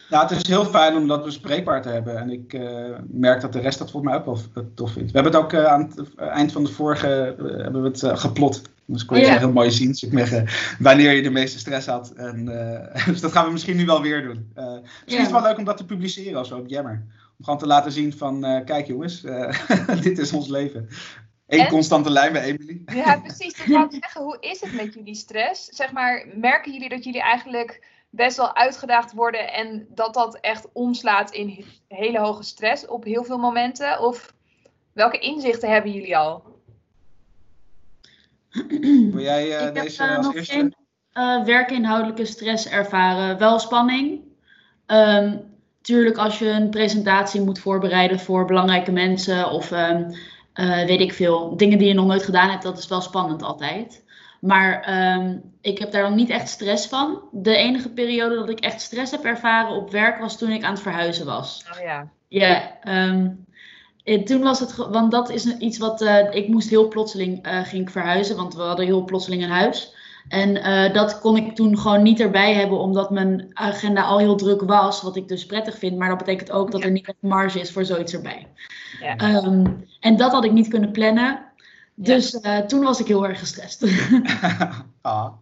Nou, 0.10 0.28
het 0.28 0.32
is 0.32 0.48
heel 0.48 0.66
fijn 0.66 0.96
om 0.96 1.08
dat 1.08 1.24
bespreekbaar 1.24 1.82
te 1.82 1.90
hebben. 1.90 2.18
En 2.18 2.30
ik 2.30 2.60
merk 3.08 3.42
dat 3.42 3.54
de 3.54 3.60
rest 3.60 3.80
dat 3.80 3.92
volgens 3.92 4.12
mij 4.12 4.22
ook 4.22 4.26
wel 4.26 4.66
tof 4.76 4.92
vindt. 4.92 5.12
We 5.12 5.20
hebben 5.20 5.34
het 5.34 5.44
ook 5.44 5.66
aan 5.68 5.92
het 5.96 6.16
eind 6.16 6.52
van 6.52 6.64
de 6.64 6.72
vorige 6.72 7.08
hebben 7.62 7.82
we 7.82 7.88
het 7.88 8.20
geplot. 8.20 8.62
Dus 8.86 9.06
kon 9.06 9.20
je 9.20 9.26
het 9.26 9.40
heel 9.40 9.52
mooi 9.52 9.72
zien. 9.72 9.88
Dus 9.88 10.04
ik 10.04 10.12
merk, 10.12 10.76
wanneer 10.80 11.12
je 11.12 11.22
de 11.22 11.30
meeste 11.30 11.60
stress 11.60 11.88
had. 11.88 12.12
En, 12.12 12.46
dus 13.06 13.22
dat 13.22 13.32
gaan 13.32 13.46
we 13.46 13.52
misschien 13.52 13.78
nu 13.78 13.86
wel 13.86 14.02
weer 14.02 14.24
doen. 14.24 14.52
Misschien 14.54 14.82
is 15.06 15.18
het 15.18 15.32
wel 15.32 15.42
leuk 15.42 15.58
om 15.58 15.64
dat 15.64 15.78
te 15.78 15.86
publiceren 15.86 16.38
als 16.38 16.50
we 16.50 16.56
op 16.56 16.68
Jammer. 16.68 17.06
Om 17.42 17.48
gewoon 17.48 17.60
te 17.60 17.68
laten 17.68 17.92
zien 17.92 18.14
van, 18.18 18.44
eh, 18.46 18.66
kijk 18.66 18.88
jongens, 18.88 19.24
eh, 19.24 19.68
dit 20.04 20.18
is 20.18 20.34
ons 20.34 20.48
leven. 20.48 20.88
Eén 21.48 21.60
En- 21.60 21.68
constante 21.68 22.10
lijn 22.10 22.34
bij 22.34 22.44
Emily. 22.44 22.82
Ja, 22.86 23.20
precies. 23.20 23.58
Dat 23.58 23.66
wou 23.68 23.86
ik 23.86 23.92
zeggen. 24.02 24.22
Hoe 24.22 24.38
is 24.40 24.62
het 24.62 24.74
met 24.74 24.94
jullie 24.94 25.16
stress? 25.16 25.66
Zeg 25.66 25.92
maar, 25.92 26.28
merken 26.36 26.72
jullie 26.74 26.90
dat 26.90 27.04
jullie 27.04 27.22
eigenlijk 27.22 27.88
best 28.10 28.38
wel 28.38 28.56
uitgedaagd 28.56 29.14
worden 29.14 29.54
en 29.54 29.88
dat 29.90 30.14
dat 30.14 30.40
echt 30.40 30.68
omslaat 30.74 31.32
in 31.32 31.50
he- 31.50 31.96
hele 31.96 32.20
hoge 32.20 32.44
stress 32.44 32.86
op 32.88 33.04
heel 33.04 33.24
veel 33.24 33.38
momenten? 33.38 34.00
Of 34.02 34.34
welke 34.94 35.20
inzichten 35.20 35.70
hebben 35.72 35.92
jullie 35.92 36.18
al? 36.18 36.44
Wil 39.12 39.20
jij 39.20 39.58
eh, 39.58 39.68
ik 39.68 39.74
heb 39.76 39.84
deze 39.84 40.04
eh, 40.04 40.18
als 40.18 40.26
nog 40.26 40.36
eerste? 40.36 40.54
geen 40.54 41.46
werkinhoudelijke 41.46 42.26
stress 42.26 42.68
ervaren. 42.68 43.38
Wel 43.38 43.60
spanning. 43.60 44.22
Ehm, 44.86 45.38
tuurlijk, 45.82 46.18
als 46.18 46.40
je 46.40 46.50
een 46.50 46.70
presentatie 46.70 47.42
moet 47.42 47.60
voorbereiden 47.60 48.20
voor 48.20 48.46
belangrijke 48.46 48.92
mensen 48.92 49.50
of 49.50 49.72
ehm, 49.72 50.12
eh, 50.54 50.86
weet 50.86 51.00
ik 51.00 51.14
veel, 51.14 51.58
dingen 51.58 51.78
die 51.78 51.88
je 51.88 51.94
nog 51.94 52.06
nooit 52.06 52.24
gedaan 52.24 52.50
hebt, 52.50 52.64
dat 52.64 52.78
is 52.78 52.88
wel 52.88 53.02
spannend 53.02 53.44
altijd. 53.44 54.04
Maar 54.40 54.82
ehm, 54.82 55.38
ik 55.62 55.80
heb 55.80 55.92
daar 55.92 56.02
dan 56.02 56.16
niet 56.16 56.30
echt 56.30 56.50
stress 56.50 56.88
van. 56.88 57.22
De 57.32 57.56
enige 57.56 57.90
periode 57.90 58.36
dat 58.36 58.50
ik 58.50 58.60
echt 58.60 58.82
stress 58.82 59.12
heb 59.12 59.24
ervaren 59.24 59.76
op 59.76 59.92
werk 59.92 60.20
was 60.20 60.38
toen 60.38 60.52
ik 60.52 60.64
aan 60.64 60.74
het 60.74 60.82
verhuizen 60.82 61.26
was. 61.26 61.66
Oh 61.74 61.84
ja. 61.84 62.10
Ja, 62.28 62.80
eh, 62.84 64.24
toen 64.24 64.42
was 64.42 64.60
het, 64.60 64.76
want 64.76 65.12
dat 65.12 65.30
is 65.30 65.58
iets 65.58 65.78
wat, 65.78 66.02
eh, 66.02 66.34
ik 66.34 66.48
moest 66.48 66.70
heel 66.70 66.88
plotseling, 66.88 67.46
eh, 67.46 67.64
ging 67.64 67.82
ik 67.82 67.90
verhuizen, 67.90 68.36
want 68.36 68.56
we 68.56 68.62
hadden 68.62 68.86
heel 68.86 69.04
plotseling 69.04 69.44
een 69.44 69.50
huis. 69.50 69.96
En 70.32 70.64
eh, 70.64 70.94
dat 70.94 71.20
kon 71.20 71.38
ik 71.38 71.56
toen 71.56 71.78
gewoon 71.78 72.02
niet 72.02 72.20
erbij 72.20 72.54
hebben, 72.54 72.80
omdat 72.80 73.10
mijn 73.10 73.50
agenda 73.54 74.02
al 74.02 74.20
heel 74.20 74.36
druk 74.36 74.62
was, 74.62 75.02
wat 75.02 75.16
ik 75.16 75.28
dus 75.28 75.46
prettig 75.46 75.78
vind. 75.78 75.98
Maar 75.98 76.10
dat 76.10 76.18
betekent 76.18 76.52
ook 76.52 76.72
dat 76.72 76.84
er 76.84 76.92
niet 76.92 77.08
echt 77.08 77.18
marge 77.20 77.60
is 77.60 77.72
voor 77.72 77.86
zoiets 77.86 78.14
erbij. 78.14 78.48
Ja. 79.02 79.16
Ehm, 79.16 79.66
en 80.00 80.18
dat 80.18 80.32
had 80.32 80.46
ik 80.46 80.52
niet 80.52 80.68
kunnen 80.68 80.92
plannen. 80.92 81.46
Dus 81.96 82.40
eh, 82.40 82.58
toen 82.58 82.84
was 82.84 83.00
ik 83.00 83.08
heel 83.08 83.28
erg 83.28 83.40
gestrest. 83.40 83.86
ah. 85.02 85.34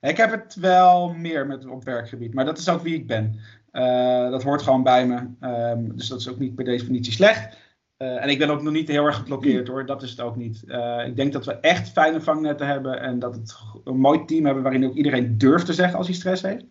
Ik 0.00 0.16
heb 0.16 0.30
het 0.30 0.54
wel 0.54 1.14
meer 1.14 1.46
met, 1.46 1.66
op 1.66 1.84
werkgebied, 1.84 2.34
maar 2.34 2.44
dat 2.44 2.58
is 2.58 2.68
ook 2.68 2.82
wie 2.82 2.94
ik 2.94 3.06
ben. 3.06 3.40
Eh, 3.70 4.30
dat 4.30 4.42
hoort 4.42 4.62
gewoon 4.62 4.82
bij 4.82 5.06
me. 5.06 5.26
Ehm, 5.40 5.96
dus 5.96 6.08
dat 6.08 6.20
is 6.20 6.28
ook 6.28 6.38
niet 6.38 6.54
per 6.54 6.64
definitie 6.64 7.12
slecht. 7.12 7.56
Eh, 7.96 8.22
en 8.22 8.28
ik 8.28 8.38
ben 8.38 8.50
ook 8.50 8.62
nog 8.62 8.72
niet 8.72 8.88
heel 8.88 9.04
erg 9.04 9.16
geblokkeerd 9.16 9.68
hoor, 9.68 9.86
dat 9.86 10.02
is 10.02 10.10
het 10.10 10.20
ook 10.20 10.36
niet. 10.36 10.64
Eh, 10.66 11.06
ik 11.06 11.16
denk 11.16 11.32
dat 11.32 11.44
we 11.44 11.52
echt 11.52 11.88
fijne 11.88 12.20
vangnetten 12.20 12.66
hebben 12.66 13.00
en 13.00 13.18
dat 13.18 13.34
het 13.34 13.56
een 13.84 13.98
mooi 13.98 14.24
team 14.24 14.44
hebben 14.44 14.62
waarin 14.62 14.84
ook 14.84 14.94
iedereen 14.94 15.38
durft 15.38 15.66
te 15.66 15.72
zeggen 15.72 15.98
als 15.98 16.06
hij 16.06 16.16
stress 16.16 16.42
heeft. 16.42 16.64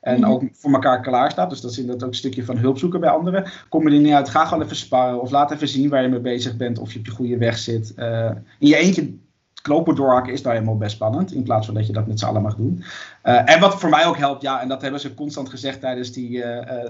En 0.00 0.20
Mhm. 0.20 0.30
ook 0.30 0.42
voor 0.52 0.72
elkaar 0.72 1.00
klaar 1.00 1.30
staat. 1.30 1.50
Dus 1.50 1.60
dat 1.60 1.70
is 1.70 1.78
inderdaad 1.78 2.02
ook 2.04 2.10
een 2.10 2.16
stukje 2.16 2.44
van 2.44 2.56
hulp 2.56 2.78
zoeken 2.78 3.00
bij 3.00 3.10
anderen. 3.10 3.50
Kom 3.68 3.86
er 3.86 3.92
niet 3.98 4.12
uit, 4.12 4.28
ga 4.28 4.44
gewoon 4.44 4.64
even 4.64 4.76
sparren. 4.76 5.20
Of 5.20 5.30
laat 5.30 5.50
even 5.50 5.68
zien 5.68 5.88
waar 5.88 6.02
je 6.02 6.08
mee 6.08 6.20
bezig 6.20 6.56
bent. 6.56 6.78
Of 6.78 6.92
je 6.92 6.98
op 6.98 7.04
je 7.04 7.10
goede 7.10 7.38
weg 7.38 7.58
zit. 7.58 7.94
Eh, 7.94 8.30
in 8.58 8.68
je 8.68 8.76
eentje 8.76 9.14
knopen 9.62 9.94
doorhakken 9.94 10.32
is 10.32 10.42
nou 10.42 10.54
helemaal 10.54 10.76
best 10.76 10.94
spannend. 10.94 11.32
In 11.32 11.42
plaats 11.42 11.66
van 11.66 11.74
dat 11.74 11.86
je 11.86 11.92
dat 11.92 12.06
met 12.06 12.18
z'n 12.18 12.24
allen 12.26 12.42
mag 12.42 12.54
doen. 12.56 12.84
Eh, 13.22 13.50
en 13.50 13.60
wat 13.60 13.80
voor 13.80 13.90
mij 13.90 14.06
ook 14.06 14.16
helpt, 14.16 14.42
ja, 14.42 14.60
en 14.60 14.68
dat 14.68 14.82
hebben 14.82 15.00
ze 15.00 15.14
constant 15.14 15.48
gezegd 15.48 15.80
tijdens 15.80 16.12
die 16.12 16.44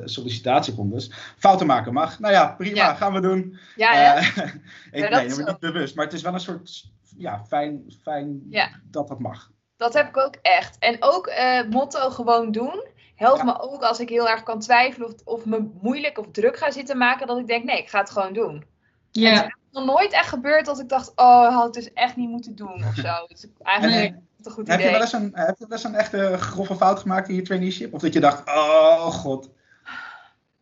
sollicitatierondes. 0.05 1.11
Fouten 1.39 1.67
maken 1.67 1.93
mag. 1.93 2.19
Nou 2.19 2.33
ja, 2.33 2.55
prima, 2.59 2.77
Ja. 2.77 2.95
gaan 2.95 3.13
we 3.13 3.21
doen. 3.21 3.59
Ja, 3.77 3.93
hè? 3.93 4.15
Eh, 4.15 4.27
ik, 4.91 5.03
Ja, 5.03 5.09
dat 5.09 5.37
nee, 5.37 5.47
niet 5.47 5.59
bewust. 5.59 5.95
Maar 5.95 6.05
het 6.05 6.15
is 6.15 6.23
wel 6.23 6.35
een 6.35 6.41
soort, 6.41 6.85
ja, 7.17 7.45
fijn, 7.49 7.83
fijn 8.03 8.43
Ja. 8.51 8.69
dat 8.91 9.09
dat 9.09 9.19
mag. 9.19 9.51
Dat 9.77 9.95
heb 9.95 10.09
ik 10.09 10.17
ook 10.17 10.35
echt. 10.43 10.79
En 10.79 10.97
ook 11.01 11.33
motto 11.71 12.11
gewoon 12.11 12.51
doen. 12.53 12.85
Helpt 13.15 13.39
Ja. 13.39 13.45
me 13.45 13.61
ook 13.61 13.83
als 13.83 14.01
ik 14.01 14.09
heel 14.09 14.29
erg 14.29 14.43
kan 14.43 14.61
twijfelen 14.61 15.09
of, 15.09 15.15
of 15.25 15.45
me 15.45 15.71
moeilijk 15.81 16.19
of 16.19 16.27
druk 16.33 16.57
ga 16.57 16.71
zitten 16.71 16.99
maken. 16.99 17.27
Dat 17.27 17.39
ik 17.39 17.47
denk, 17.47 17.65
nee, 17.65 17.79
ik 17.79 17.89
ga 17.89 17.99
het 18.01 18.11
gewoon 18.11 18.33
doen. 18.33 18.65
Ja. 19.13 19.35
Het 19.35 19.45
is 19.47 19.53
nog 19.71 19.85
nooit 19.85 20.13
echt 20.13 20.29
gebeurd 20.29 20.67
dat 20.67 20.81
ik 20.81 20.89
dacht, 20.89 21.13
oh, 21.17 21.55
had 21.55 21.65
het 21.65 21.75
dus 21.75 21.93
echt 21.93 22.17
niet 22.17 22.29
moeten 22.29 22.55
doen 22.55 22.85
of 22.89 22.95
zo. 22.95 23.13
Dus 23.29 23.47
eigenlijk 23.63 24.15
een 24.45 24.53
goed 24.53 24.69
Heb 24.69 24.79
je, 24.79 24.85
idee. 24.85 24.91
wel 24.93 25.01
eens 25.01 25.13
een, 25.13 25.31
heb 25.35 25.59
je 25.59 25.67
wel 25.69 25.79
eens 25.79 25.85
een 25.85 25.95
echte 25.95 26.37
grove 26.39 26.77
fout 26.77 27.01
gemaakt 27.01 27.29
in 27.29 27.35
je 27.35 27.43
traineeship? 27.43 27.95
Of 27.95 28.01
dat 28.01 28.13
je 28.13 28.21
dacht, 28.21 28.49
oh 28.49 29.07
god. 29.07 29.51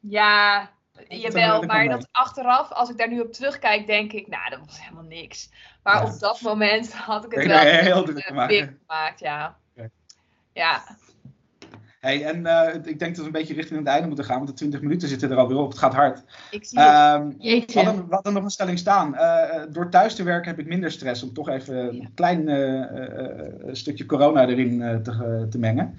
Ja, 0.00 0.70
jawel. 1.08 1.62
ik 1.62 1.68
Maar 1.68 1.88
dat 1.88 2.08
achteraf, 2.12 2.70
als 2.72 2.90
ik 2.90 2.98
daar 2.98 3.08
nu 3.08 3.20
op 3.20 3.32
terugkijk, 3.32 3.87
denk 3.87 4.12
ik, 4.12 4.26
nou, 4.28 4.50
dat 4.50 4.58
was 4.66 4.80
helemaal 4.82 5.02
niks. 5.04 5.50
Maar 5.82 6.04
Ja. 6.04 6.12
op 6.12 6.18
dat 6.20 6.40
moment 6.40 6.92
had 6.94 7.24
ik 7.24 7.30
het 7.30 7.48
Ben 7.48 7.48
wel 7.48 7.58
heel 7.82 8.04
druk 8.04 8.18
eh, 8.18 8.26
gemaakt. 8.26 8.48
big 8.48 8.68
gemaakt, 8.87 9.20
ja. 9.20 9.56
Ja, 10.52 10.82
Hey, 12.00 12.24
en 12.24 12.46
eh, 12.46 12.74
ik 12.74 12.98
denk 12.98 13.11
dat 13.11 13.16
we 13.16 13.24
een 13.24 13.32
beetje 13.32 13.54
richting 13.54 13.78
het 13.78 13.88
einde 13.88 14.06
moeten 14.06 14.24
gaan, 14.24 14.37
want 14.37 14.48
de 14.48 14.54
20 14.54 14.80
minuten 14.80 15.08
zitten 15.08 15.30
er 15.30 15.37
alweer 15.37 15.56
op. 15.56 15.68
Het 15.68 15.78
gaat 15.78 15.94
hard. 15.94 16.22
ik 16.50 16.64
zie 16.64 16.78
het. 16.80 16.88
Ehm, 16.88 17.28
we, 17.28 17.34
Jeetje. 17.38 17.82
hadden, 17.84 18.08
we 18.08 18.14
hadden 18.14 18.32
nog 18.32 18.42
een 18.44 18.50
stelling 18.50 18.78
staan. 18.78 19.14
Eh, 19.16 19.62
door 19.70 19.90
thuis 19.90 20.14
te 20.14 20.22
werken 20.22 20.50
heb 20.50 20.58
ik 20.58 20.66
minder 20.66 20.90
stress. 20.90 21.22
Om 21.22 21.32
toch 21.32 21.48
even 21.48 21.76
een 21.76 22.11
klein 22.14 22.48
eh, 22.48 22.82
eh, 22.82 23.38
eh, 23.38 23.48
stukje 23.72 24.06
corona 24.06 24.46
erin 24.48 24.82
eh, 24.82 24.96
te, 24.96 25.46
te 25.50 25.58
mengen. 25.58 25.94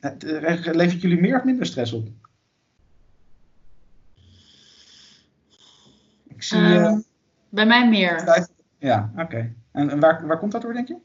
Het, 0.00 0.24
eh, 0.24 0.74
levert 0.74 1.00
jullie 1.00 1.20
meer 1.20 1.36
of 1.38 1.44
minder 1.44 1.66
stress 1.66 1.92
op? 1.92 2.08
Ik 6.28 6.42
zie. 6.42 6.58
eh, 6.58 6.84
Ehm, 6.84 6.98
bij 7.48 7.66
mij 7.66 7.88
meer. 7.88 8.46
ja, 8.78 9.10
oké. 9.16 9.52
En, 9.72 9.90
en 9.90 10.00
waar, 10.00 10.26
waar 10.26 10.38
komt 10.38 10.52
dat 10.52 10.62
door, 10.62 10.72
denk 10.72 10.88
je? 10.88 10.96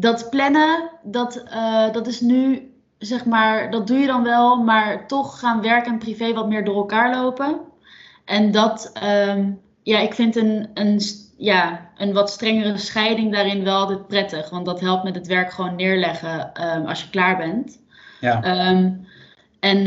Dat 0.00 0.30
plannen, 0.30 0.90
dat, 1.02 1.42
eh, 1.42 1.92
dat 1.92 2.06
is 2.06 2.20
nu, 2.20 2.70
zeg 2.98 3.24
maar, 3.24 3.70
dat 3.70 3.86
doe 3.86 3.98
je 3.98 4.06
dan 4.06 4.22
wel, 4.22 4.62
maar 4.62 5.06
toch 5.06 5.38
gaan 5.38 5.60
werk 5.60 5.86
en 5.86 5.98
privé 5.98 6.32
wat 6.32 6.48
meer 6.48 6.64
door 6.64 6.76
elkaar 6.76 7.16
lopen. 7.16 7.60
En 8.24 8.50
dat, 8.50 8.90
ehm, 8.94 9.50
ja, 9.82 9.98
ik 9.98 10.14
vind 10.14 10.36
een, 10.36 10.70
een, 10.74 11.00
ja, 11.36 11.90
een 11.96 12.12
wat 12.12 12.30
strengere 12.30 12.76
scheiding 12.76 13.32
daarin 13.32 13.64
wel 13.64 13.76
altijd 13.76 14.06
prettig, 14.06 14.50
want 14.50 14.66
dat 14.66 14.80
helpt 14.80 15.04
met 15.04 15.14
het 15.14 15.26
werk 15.26 15.52
gewoon 15.52 15.76
neerleggen 15.76 16.54
ehm, 16.54 16.86
als 16.86 17.02
je 17.02 17.10
klaar 17.10 17.36
bent. 17.36 17.78
Ja. 18.20 18.42
Ehm, 18.42 18.90
en 19.60 19.86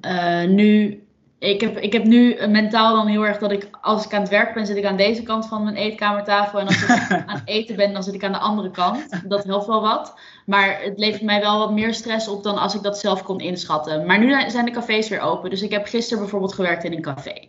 eh, 0.00 0.48
nu, 0.48 1.02
ik 1.38 1.60
heb, 1.60 1.78
ik 1.78 1.92
heb 1.92 2.04
nu 2.04 2.32
eh, 2.32 2.48
mentaal 2.48 2.94
dan 2.94 3.06
heel 3.06 3.26
erg 3.26 3.38
dat 3.38 3.52
ik, 3.52 3.68
als 3.80 4.04
ik 4.04 4.14
aan 4.14 4.20
het 4.20 4.30
werk 4.30 4.54
ben, 4.54 4.66
zit 4.66 4.76
ik 4.76 4.84
aan 4.84 4.96
deze 4.96 5.22
kant 5.22 5.46
van 5.46 5.64
mijn 5.64 5.76
eetkamertafel. 5.76 6.58
En 6.58 6.66
als 6.66 6.82
ik 6.82 6.88
aan 7.26 7.36
het 7.36 7.42
eten 7.48 7.76
ben, 7.76 7.92
dan 7.92 8.02
zit 8.02 8.14
ik 8.14 8.24
aan 8.24 8.32
de 8.32 8.38
andere 8.38 8.70
kant. 8.70 9.28
Dat 9.28 9.44
helpt 9.44 9.66
wel 9.66 9.80
wat. 9.80 10.14
Maar 10.46 10.82
het 10.82 10.98
levert 10.98 11.22
mij 11.22 11.40
wel 11.40 11.58
wat 11.58 11.72
meer 11.72 11.94
stress 11.94 12.28
op 12.28 12.42
dan 12.42 12.58
als 12.58 12.74
ik 12.74 12.82
dat 12.82 12.98
zelf 12.98 13.22
kon 13.22 13.40
inschatten. 13.40 14.06
Maar 14.06 14.18
nu 14.18 14.50
zijn 14.50 14.64
de 14.64 14.70
cafés 14.70 15.08
weer 15.08 15.20
open. 15.20 15.50
Dus 15.50 15.62
ik 15.62 15.70
heb 15.70 15.86
gisteren 15.86 16.22
bijvoorbeeld 16.22 16.54
gewerkt 16.54 16.84
in 16.84 16.92
een 16.92 17.02
café. 17.02 17.48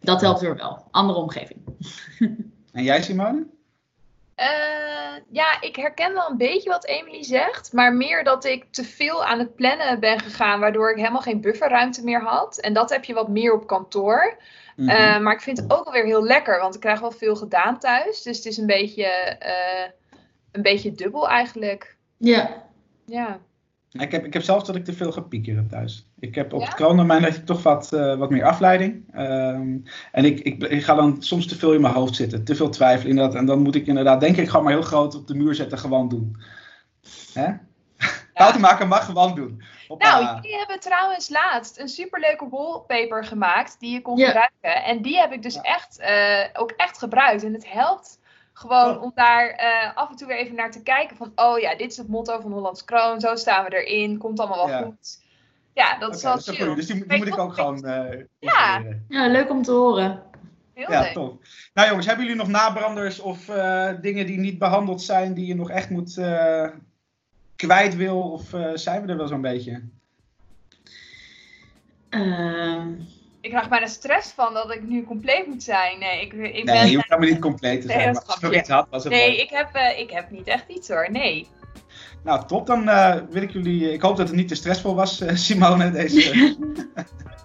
Dat 0.00 0.20
helpt 0.20 0.40
weer 0.40 0.56
wel. 0.56 0.84
Andere 0.90 1.18
omgeving. 1.18 1.60
En 2.72 2.82
jij, 2.82 3.02
Simone? 3.02 3.46
Eh, 4.40 5.16
ja, 5.30 5.60
ik 5.60 5.76
herken 5.76 6.12
wel 6.12 6.30
een 6.30 6.36
beetje 6.36 6.70
wat 6.70 6.86
Emily 6.86 7.22
zegt. 7.22 7.72
Maar 7.72 7.94
meer 7.94 8.24
dat 8.24 8.44
ik 8.44 8.66
te 8.70 8.84
veel 8.84 9.24
aan 9.24 9.38
het 9.38 9.54
plannen 9.54 10.00
ben 10.00 10.20
gegaan. 10.20 10.60
Waardoor 10.60 10.90
ik 10.90 10.96
helemaal 10.96 11.20
geen 11.20 11.40
bufferruimte 11.40 12.04
meer 12.04 12.22
had. 12.22 12.58
En 12.58 12.72
dat 12.72 12.90
heb 12.90 13.04
je 13.04 13.14
wat 13.14 13.28
meer 13.28 13.52
op 13.52 13.66
kantoor. 13.66 14.36
Mhm. 14.76 14.88
Eh, 14.88 15.20
maar 15.20 15.34
ik 15.34 15.40
vind 15.40 15.58
het 15.58 15.72
ook 15.72 15.84
alweer 15.84 16.04
heel 16.04 16.24
lekker. 16.24 16.60
Want 16.60 16.74
ik 16.74 16.80
krijg 16.80 17.00
wel 17.00 17.10
veel 17.10 17.36
gedaan 17.36 17.78
thuis. 17.78 18.22
Dus 18.22 18.36
het 18.36 18.46
is 18.46 18.56
een 18.56 18.66
beetje, 18.66 19.04
eh, 19.38 19.90
een 20.52 20.62
beetje 20.62 20.92
dubbel 20.92 21.28
eigenlijk. 21.28 21.96
Ja. 22.16 22.64
Ja. 23.06 23.40
Ik 23.90 24.12
heb, 24.12 24.24
ik 24.24 24.32
heb 24.32 24.42
zelfs 24.42 24.66
dat 24.66 24.76
ik 24.76 24.84
te 24.84 24.92
veel 24.92 25.12
ga 25.12 25.20
piekeren 25.20 25.68
thuis. 25.68 26.09
Ik 26.20 26.34
heb 26.34 26.52
op 26.52 26.60
Ja? 26.60 26.66
het 26.66 26.74
kroondomein 26.74 27.22
heb 27.22 27.34
ik 27.34 27.46
toch 27.46 27.62
wat, 27.62 27.92
eh, 27.92 28.16
wat 28.16 28.30
meer 28.30 28.44
afleiding. 28.44 29.04
Ehm, 29.12 29.76
en 30.12 30.24
ik, 30.24 30.40
ik, 30.40 30.62
ik 30.62 30.84
ga 30.84 30.94
dan 30.94 31.22
soms 31.22 31.46
te 31.46 31.56
veel 31.56 31.72
in 31.72 31.80
mijn 31.80 31.94
hoofd 31.94 32.14
zitten. 32.14 32.44
Te 32.44 32.54
veel 32.54 32.68
twijfelen 32.70 33.10
inderdaad. 33.10 33.34
En 33.34 33.46
dan 33.46 33.62
moet 33.62 33.74
ik 33.74 33.86
inderdaad, 33.86 34.20
denk 34.20 34.36
ik, 34.36 34.48
gewoon 34.48 34.64
maar 34.64 34.72
heel 34.72 34.82
groot 34.82 35.14
op 35.14 35.26
de 35.26 35.34
muur 35.34 35.54
zetten. 35.54 35.78
Gewoon 35.78 36.08
doen. 36.08 36.36
Hè? 37.34 37.52
Fouten 38.34 38.60
maken 38.60 38.88
mag 38.88 39.04
gewoon 39.04 39.34
doen. 39.34 39.62
Hoppa. 39.88 40.20
Nou, 40.20 40.34
jullie 40.34 40.58
hebben 40.58 40.80
trouwens 40.80 41.28
laatst 41.28 41.78
een 41.78 41.88
superleuke 41.88 42.48
wallpaper 42.48 43.24
gemaakt 43.24 43.76
die 43.80 43.92
je 43.92 44.02
kon 44.02 44.16
Ja. 44.16 44.26
gebruiken. 44.26 44.84
En 44.84 45.02
die 45.02 45.18
heb 45.18 45.32
ik 45.32 45.42
dus 45.42 45.54
Ja. 45.54 45.60
echt, 45.62 45.98
eh, 45.98 46.60
ook 46.60 46.70
echt 46.70 46.98
gebruikt. 46.98 47.44
En 47.44 47.52
het 47.52 47.72
helpt 47.72 48.18
gewoon 48.52 48.96
Oh. 48.96 49.02
om 49.02 49.12
daar 49.14 49.48
eh, 49.48 49.96
af 49.96 50.10
en 50.10 50.16
toe 50.16 50.26
weer 50.26 50.36
even 50.38 50.54
naar 50.56 50.70
te 50.70 50.82
kijken. 50.82 51.16
Van, 51.16 51.32
oh 51.34 51.58
ja, 51.58 51.74
dit 51.76 51.90
is 51.90 51.96
het 51.96 52.08
motto 52.08 52.40
van 52.40 52.52
Hollands 52.52 52.84
Kroon. 52.84 53.20
Zo 53.20 53.34
staan 53.36 53.64
we 53.64 53.82
erin. 53.84 54.18
Komt 54.18 54.40
allemaal 54.40 54.66
wel 54.66 54.76
Ja. 54.76 54.82
goed. 54.82 55.18
Ja, 55.74 55.98
dat 55.98 56.14
is 56.14 56.22
wel 56.22 56.32
dat 56.32 56.40
is 56.40 56.46
wel 56.46 56.54
chill. 56.56 56.66
goed. 56.66 56.76
Dus 56.76 56.86
die, 56.86 57.16
moet 57.18 57.26
ik 57.26 57.38
ook 57.38 57.54
gewoon 57.54 57.84
eh 57.84 58.20
Ja. 58.38 58.82
Ja, 59.08 59.26
leuk 59.26 59.50
om 59.50 59.62
te 59.62 59.72
horen. 59.72 60.22
Heel 60.74 60.90
Ja, 60.90 61.00
leuk. 61.00 61.12
tof. 61.12 61.32
Nou 61.74 61.88
jongens, 61.88 62.06
hebben 62.06 62.24
jullie 62.24 62.40
nog 62.40 62.48
nabranders 62.48 63.18
of 63.20 63.48
eh, 63.48 63.90
dingen 64.00 64.26
die 64.26 64.38
niet 64.38 64.58
behandeld 64.58 65.02
zijn, 65.02 65.34
die 65.34 65.46
je 65.46 65.54
nog 65.54 65.70
echt 65.70 65.90
moet 65.90 66.16
eh, 66.18 66.68
kwijt 67.56 67.96
wil? 67.96 68.20
Of 68.20 68.52
eh, 68.52 68.70
zijn 68.74 69.02
we 69.02 69.08
er 69.12 69.16
wel 69.16 69.28
zo'n 69.28 69.40
beetje? 69.40 69.82
Ehm, 72.10 72.88
Ik 73.40 73.50
krijg 73.50 73.68
bijna 73.68 73.86
stress 73.86 74.32
van 74.32 74.54
dat 74.54 74.70
ik 74.74 74.82
nu 74.82 75.04
compleet 75.04 75.46
moet 75.46 75.62
zijn. 75.62 75.98
Nee, 75.98 76.20
ik, 76.20 76.32
ik 76.32 76.38
Nee, 76.38 76.64
ben... 76.64 76.88
je 76.88 76.94
hoeft 76.94 77.08
helemaal 77.08 77.30
niet 77.30 77.40
compleet 77.40 77.80
te 77.80 77.86
Nee, 77.86 77.96
zijn. 77.96 78.12
dat 78.12 78.22
maar 78.26 78.32
als 78.32 78.40
je 78.40 78.46
nog 78.46 78.54
grapje. 78.54 78.58
iets 78.58 78.68
had, 78.68 78.86
was 78.90 79.04
het 79.04 79.12
Nee, 79.12 79.30
leuk. 79.30 79.40
ik 79.40 79.50
heb, 79.50 79.74
eh, 79.74 79.98
ik 79.98 80.10
heb 80.10 80.30
niet 80.30 80.46
echt 80.46 80.68
iets 80.68 80.88
hoor. 80.88 81.08
Nee. 81.10 81.46
Nou, 82.24 82.46
top. 82.46 82.66
Dan 82.66 82.88
eh, 82.88 83.14
wil 83.30 83.42
ik 83.42 83.50
jullie... 83.50 83.92
Ik 83.92 84.02
hoop 84.02 84.16
dat 84.16 84.26
het 84.28 84.36
niet 84.36 84.48
te 84.48 84.54
stressvol 84.54 84.94
was, 84.94 85.20
eh, 85.20 85.34
Simone, 85.34 85.90
deze... 85.90 86.32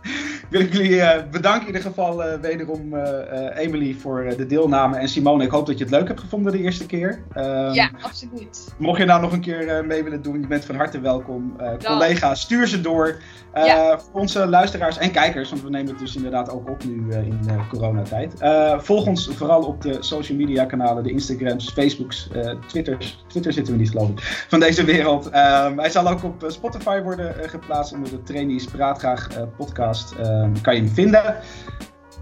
wil 0.49 0.61
ik 0.61 0.73
jullie 0.73 1.01
eh, 1.01 1.23
bedanken 1.31 1.61
in 1.61 1.67
ieder 1.67 1.81
geval 1.81 2.23
eh, 2.23 2.39
wederom 2.39 2.93
eh, 2.95 3.47
eh, 3.47 3.57
Emily 3.65 3.93
voor 3.93 4.21
eh, 4.21 4.37
de 4.37 4.45
deelname. 4.45 4.97
En 4.97 5.07
Simone, 5.09 5.43
ik 5.43 5.49
hoop 5.51 5.65
dat 5.65 5.77
je 5.77 5.83
het 5.83 5.93
leuk 5.93 6.07
hebt 6.07 6.19
gevonden 6.19 6.51
de 6.51 6.59
eerste 6.61 6.85
keer. 6.85 7.23
Ehm, 7.33 7.73
ja, 7.73 7.89
absoluut. 8.01 8.73
Mocht 8.77 8.97
je 8.97 9.05
nou 9.05 9.21
nog 9.21 9.31
een 9.31 9.39
keer 9.41 9.67
eh, 9.67 9.83
mee 9.85 10.03
willen 10.03 10.21
doen, 10.21 10.41
je 10.41 10.47
bent 10.47 10.65
van 10.65 10.75
harte 10.75 10.99
welkom. 10.99 11.53
Eh 11.57 11.67
Dan. 11.67 11.77
collega, 11.79 12.35
stuur 12.35 12.67
ze 12.67 12.81
door. 12.81 13.17
Eh, 13.51 13.65
Ja. 13.65 13.99
Voor 13.99 14.21
onze 14.21 14.47
luisteraars 14.47 14.97
en 14.97 15.11
kijkers, 15.11 15.49
want 15.49 15.61
we 15.63 15.69
nemen 15.69 15.89
het 15.89 15.99
dus 15.99 16.15
inderdaad 16.15 16.49
ook 16.49 16.69
op 16.69 16.83
nu 16.85 17.09
eh, 17.11 17.25
in 17.25 17.39
eh, 17.47 17.69
coronatijd. 17.69 18.39
Eh, 18.39 18.79
volg 18.79 19.05
ons 19.07 19.29
vooral 19.33 19.61
op 19.63 19.81
de 19.81 19.97
social 19.99 20.37
media 20.37 20.65
kanalen, 20.65 21.03
de 21.03 21.11
Instagrams, 21.11 21.71
Facebooks, 21.71 22.29
eh, 22.33 22.51
Twitters. 22.67 23.23
Twitter 23.27 23.53
zitten 23.53 23.73
we 23.73 23.79
niet 23.79 23.89
geloof 23.89 24.09
ik, 24.09 24.45
van 24.49 24.59
deze 24.65 24.83
wereld. 24.83 25.29
Ehm, 25.29 25.77
hij 25.77 25.89
zal 25.89 26.07
ook 26.07 26.23
op 26.23 26.43
eh, 26.43 26.49
Spotify 26.49 27.01
worden 27.01 27.41
eh, 27.41 27.49
geplaatst 27.49 27.93
onder 27.93 28.09
de 28.09 28.23
Trainees 28.23 28.65
Praat 28.65 28.97
Graag 28.97 29.27
eh, 29.27 29.43
podcast. 29.57 30.11
Ehm, 30.11 30.51
kan 30.61 30.75
je 30.75 30.81
hem 30.81 30.89
vinden. 30.89 31.35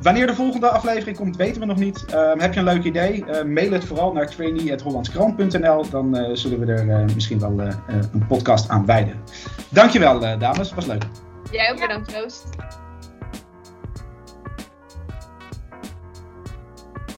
Wanneer 0.01 0.27
de 0.27 0.35
volgende 0.35 0.69
aflevering 0.69 1.17
komt, 1.17 1.35
weten 1.35 1.61
we 1.61 1.67
nog 1.67 1.77
niet. 1.77 2.05
Ehm, 2.05 2.39
heb 2.39 2.53
je 2.53 2.59
een 2.59 2.65
leuk 2.65 2.83
idee? 2.83 3.25
Eh, 3.25 3.43
mail 3.43 3.71
het 3.71 3.85
vooral 3.85 4.13
naar 4.13 4.27
trainee.hollandskrant.nl. 4.27 5.89
Dan 5.89 6.17
eh, 6.17 6.29
zullen 6.33 6.59
we 6.59 6.73
er 6.73 7.05
misschien 7.13 7.39
wel 7.39 7.59
een 8.11 8.27
podcast 8.27 8.69
aan 8.69 8.85
wijden. 8.85 9.15
Dankjewel, 9.69 10.25
eh, 10.25 10.39
dames. 10.39 10.73
Was 10.73 10.85
leuk. 10.85 11.03
Jij 11.51 11.71
ook 11.71 11.79
bedankt, 11.79 12.11
Joost. 12.11 12.45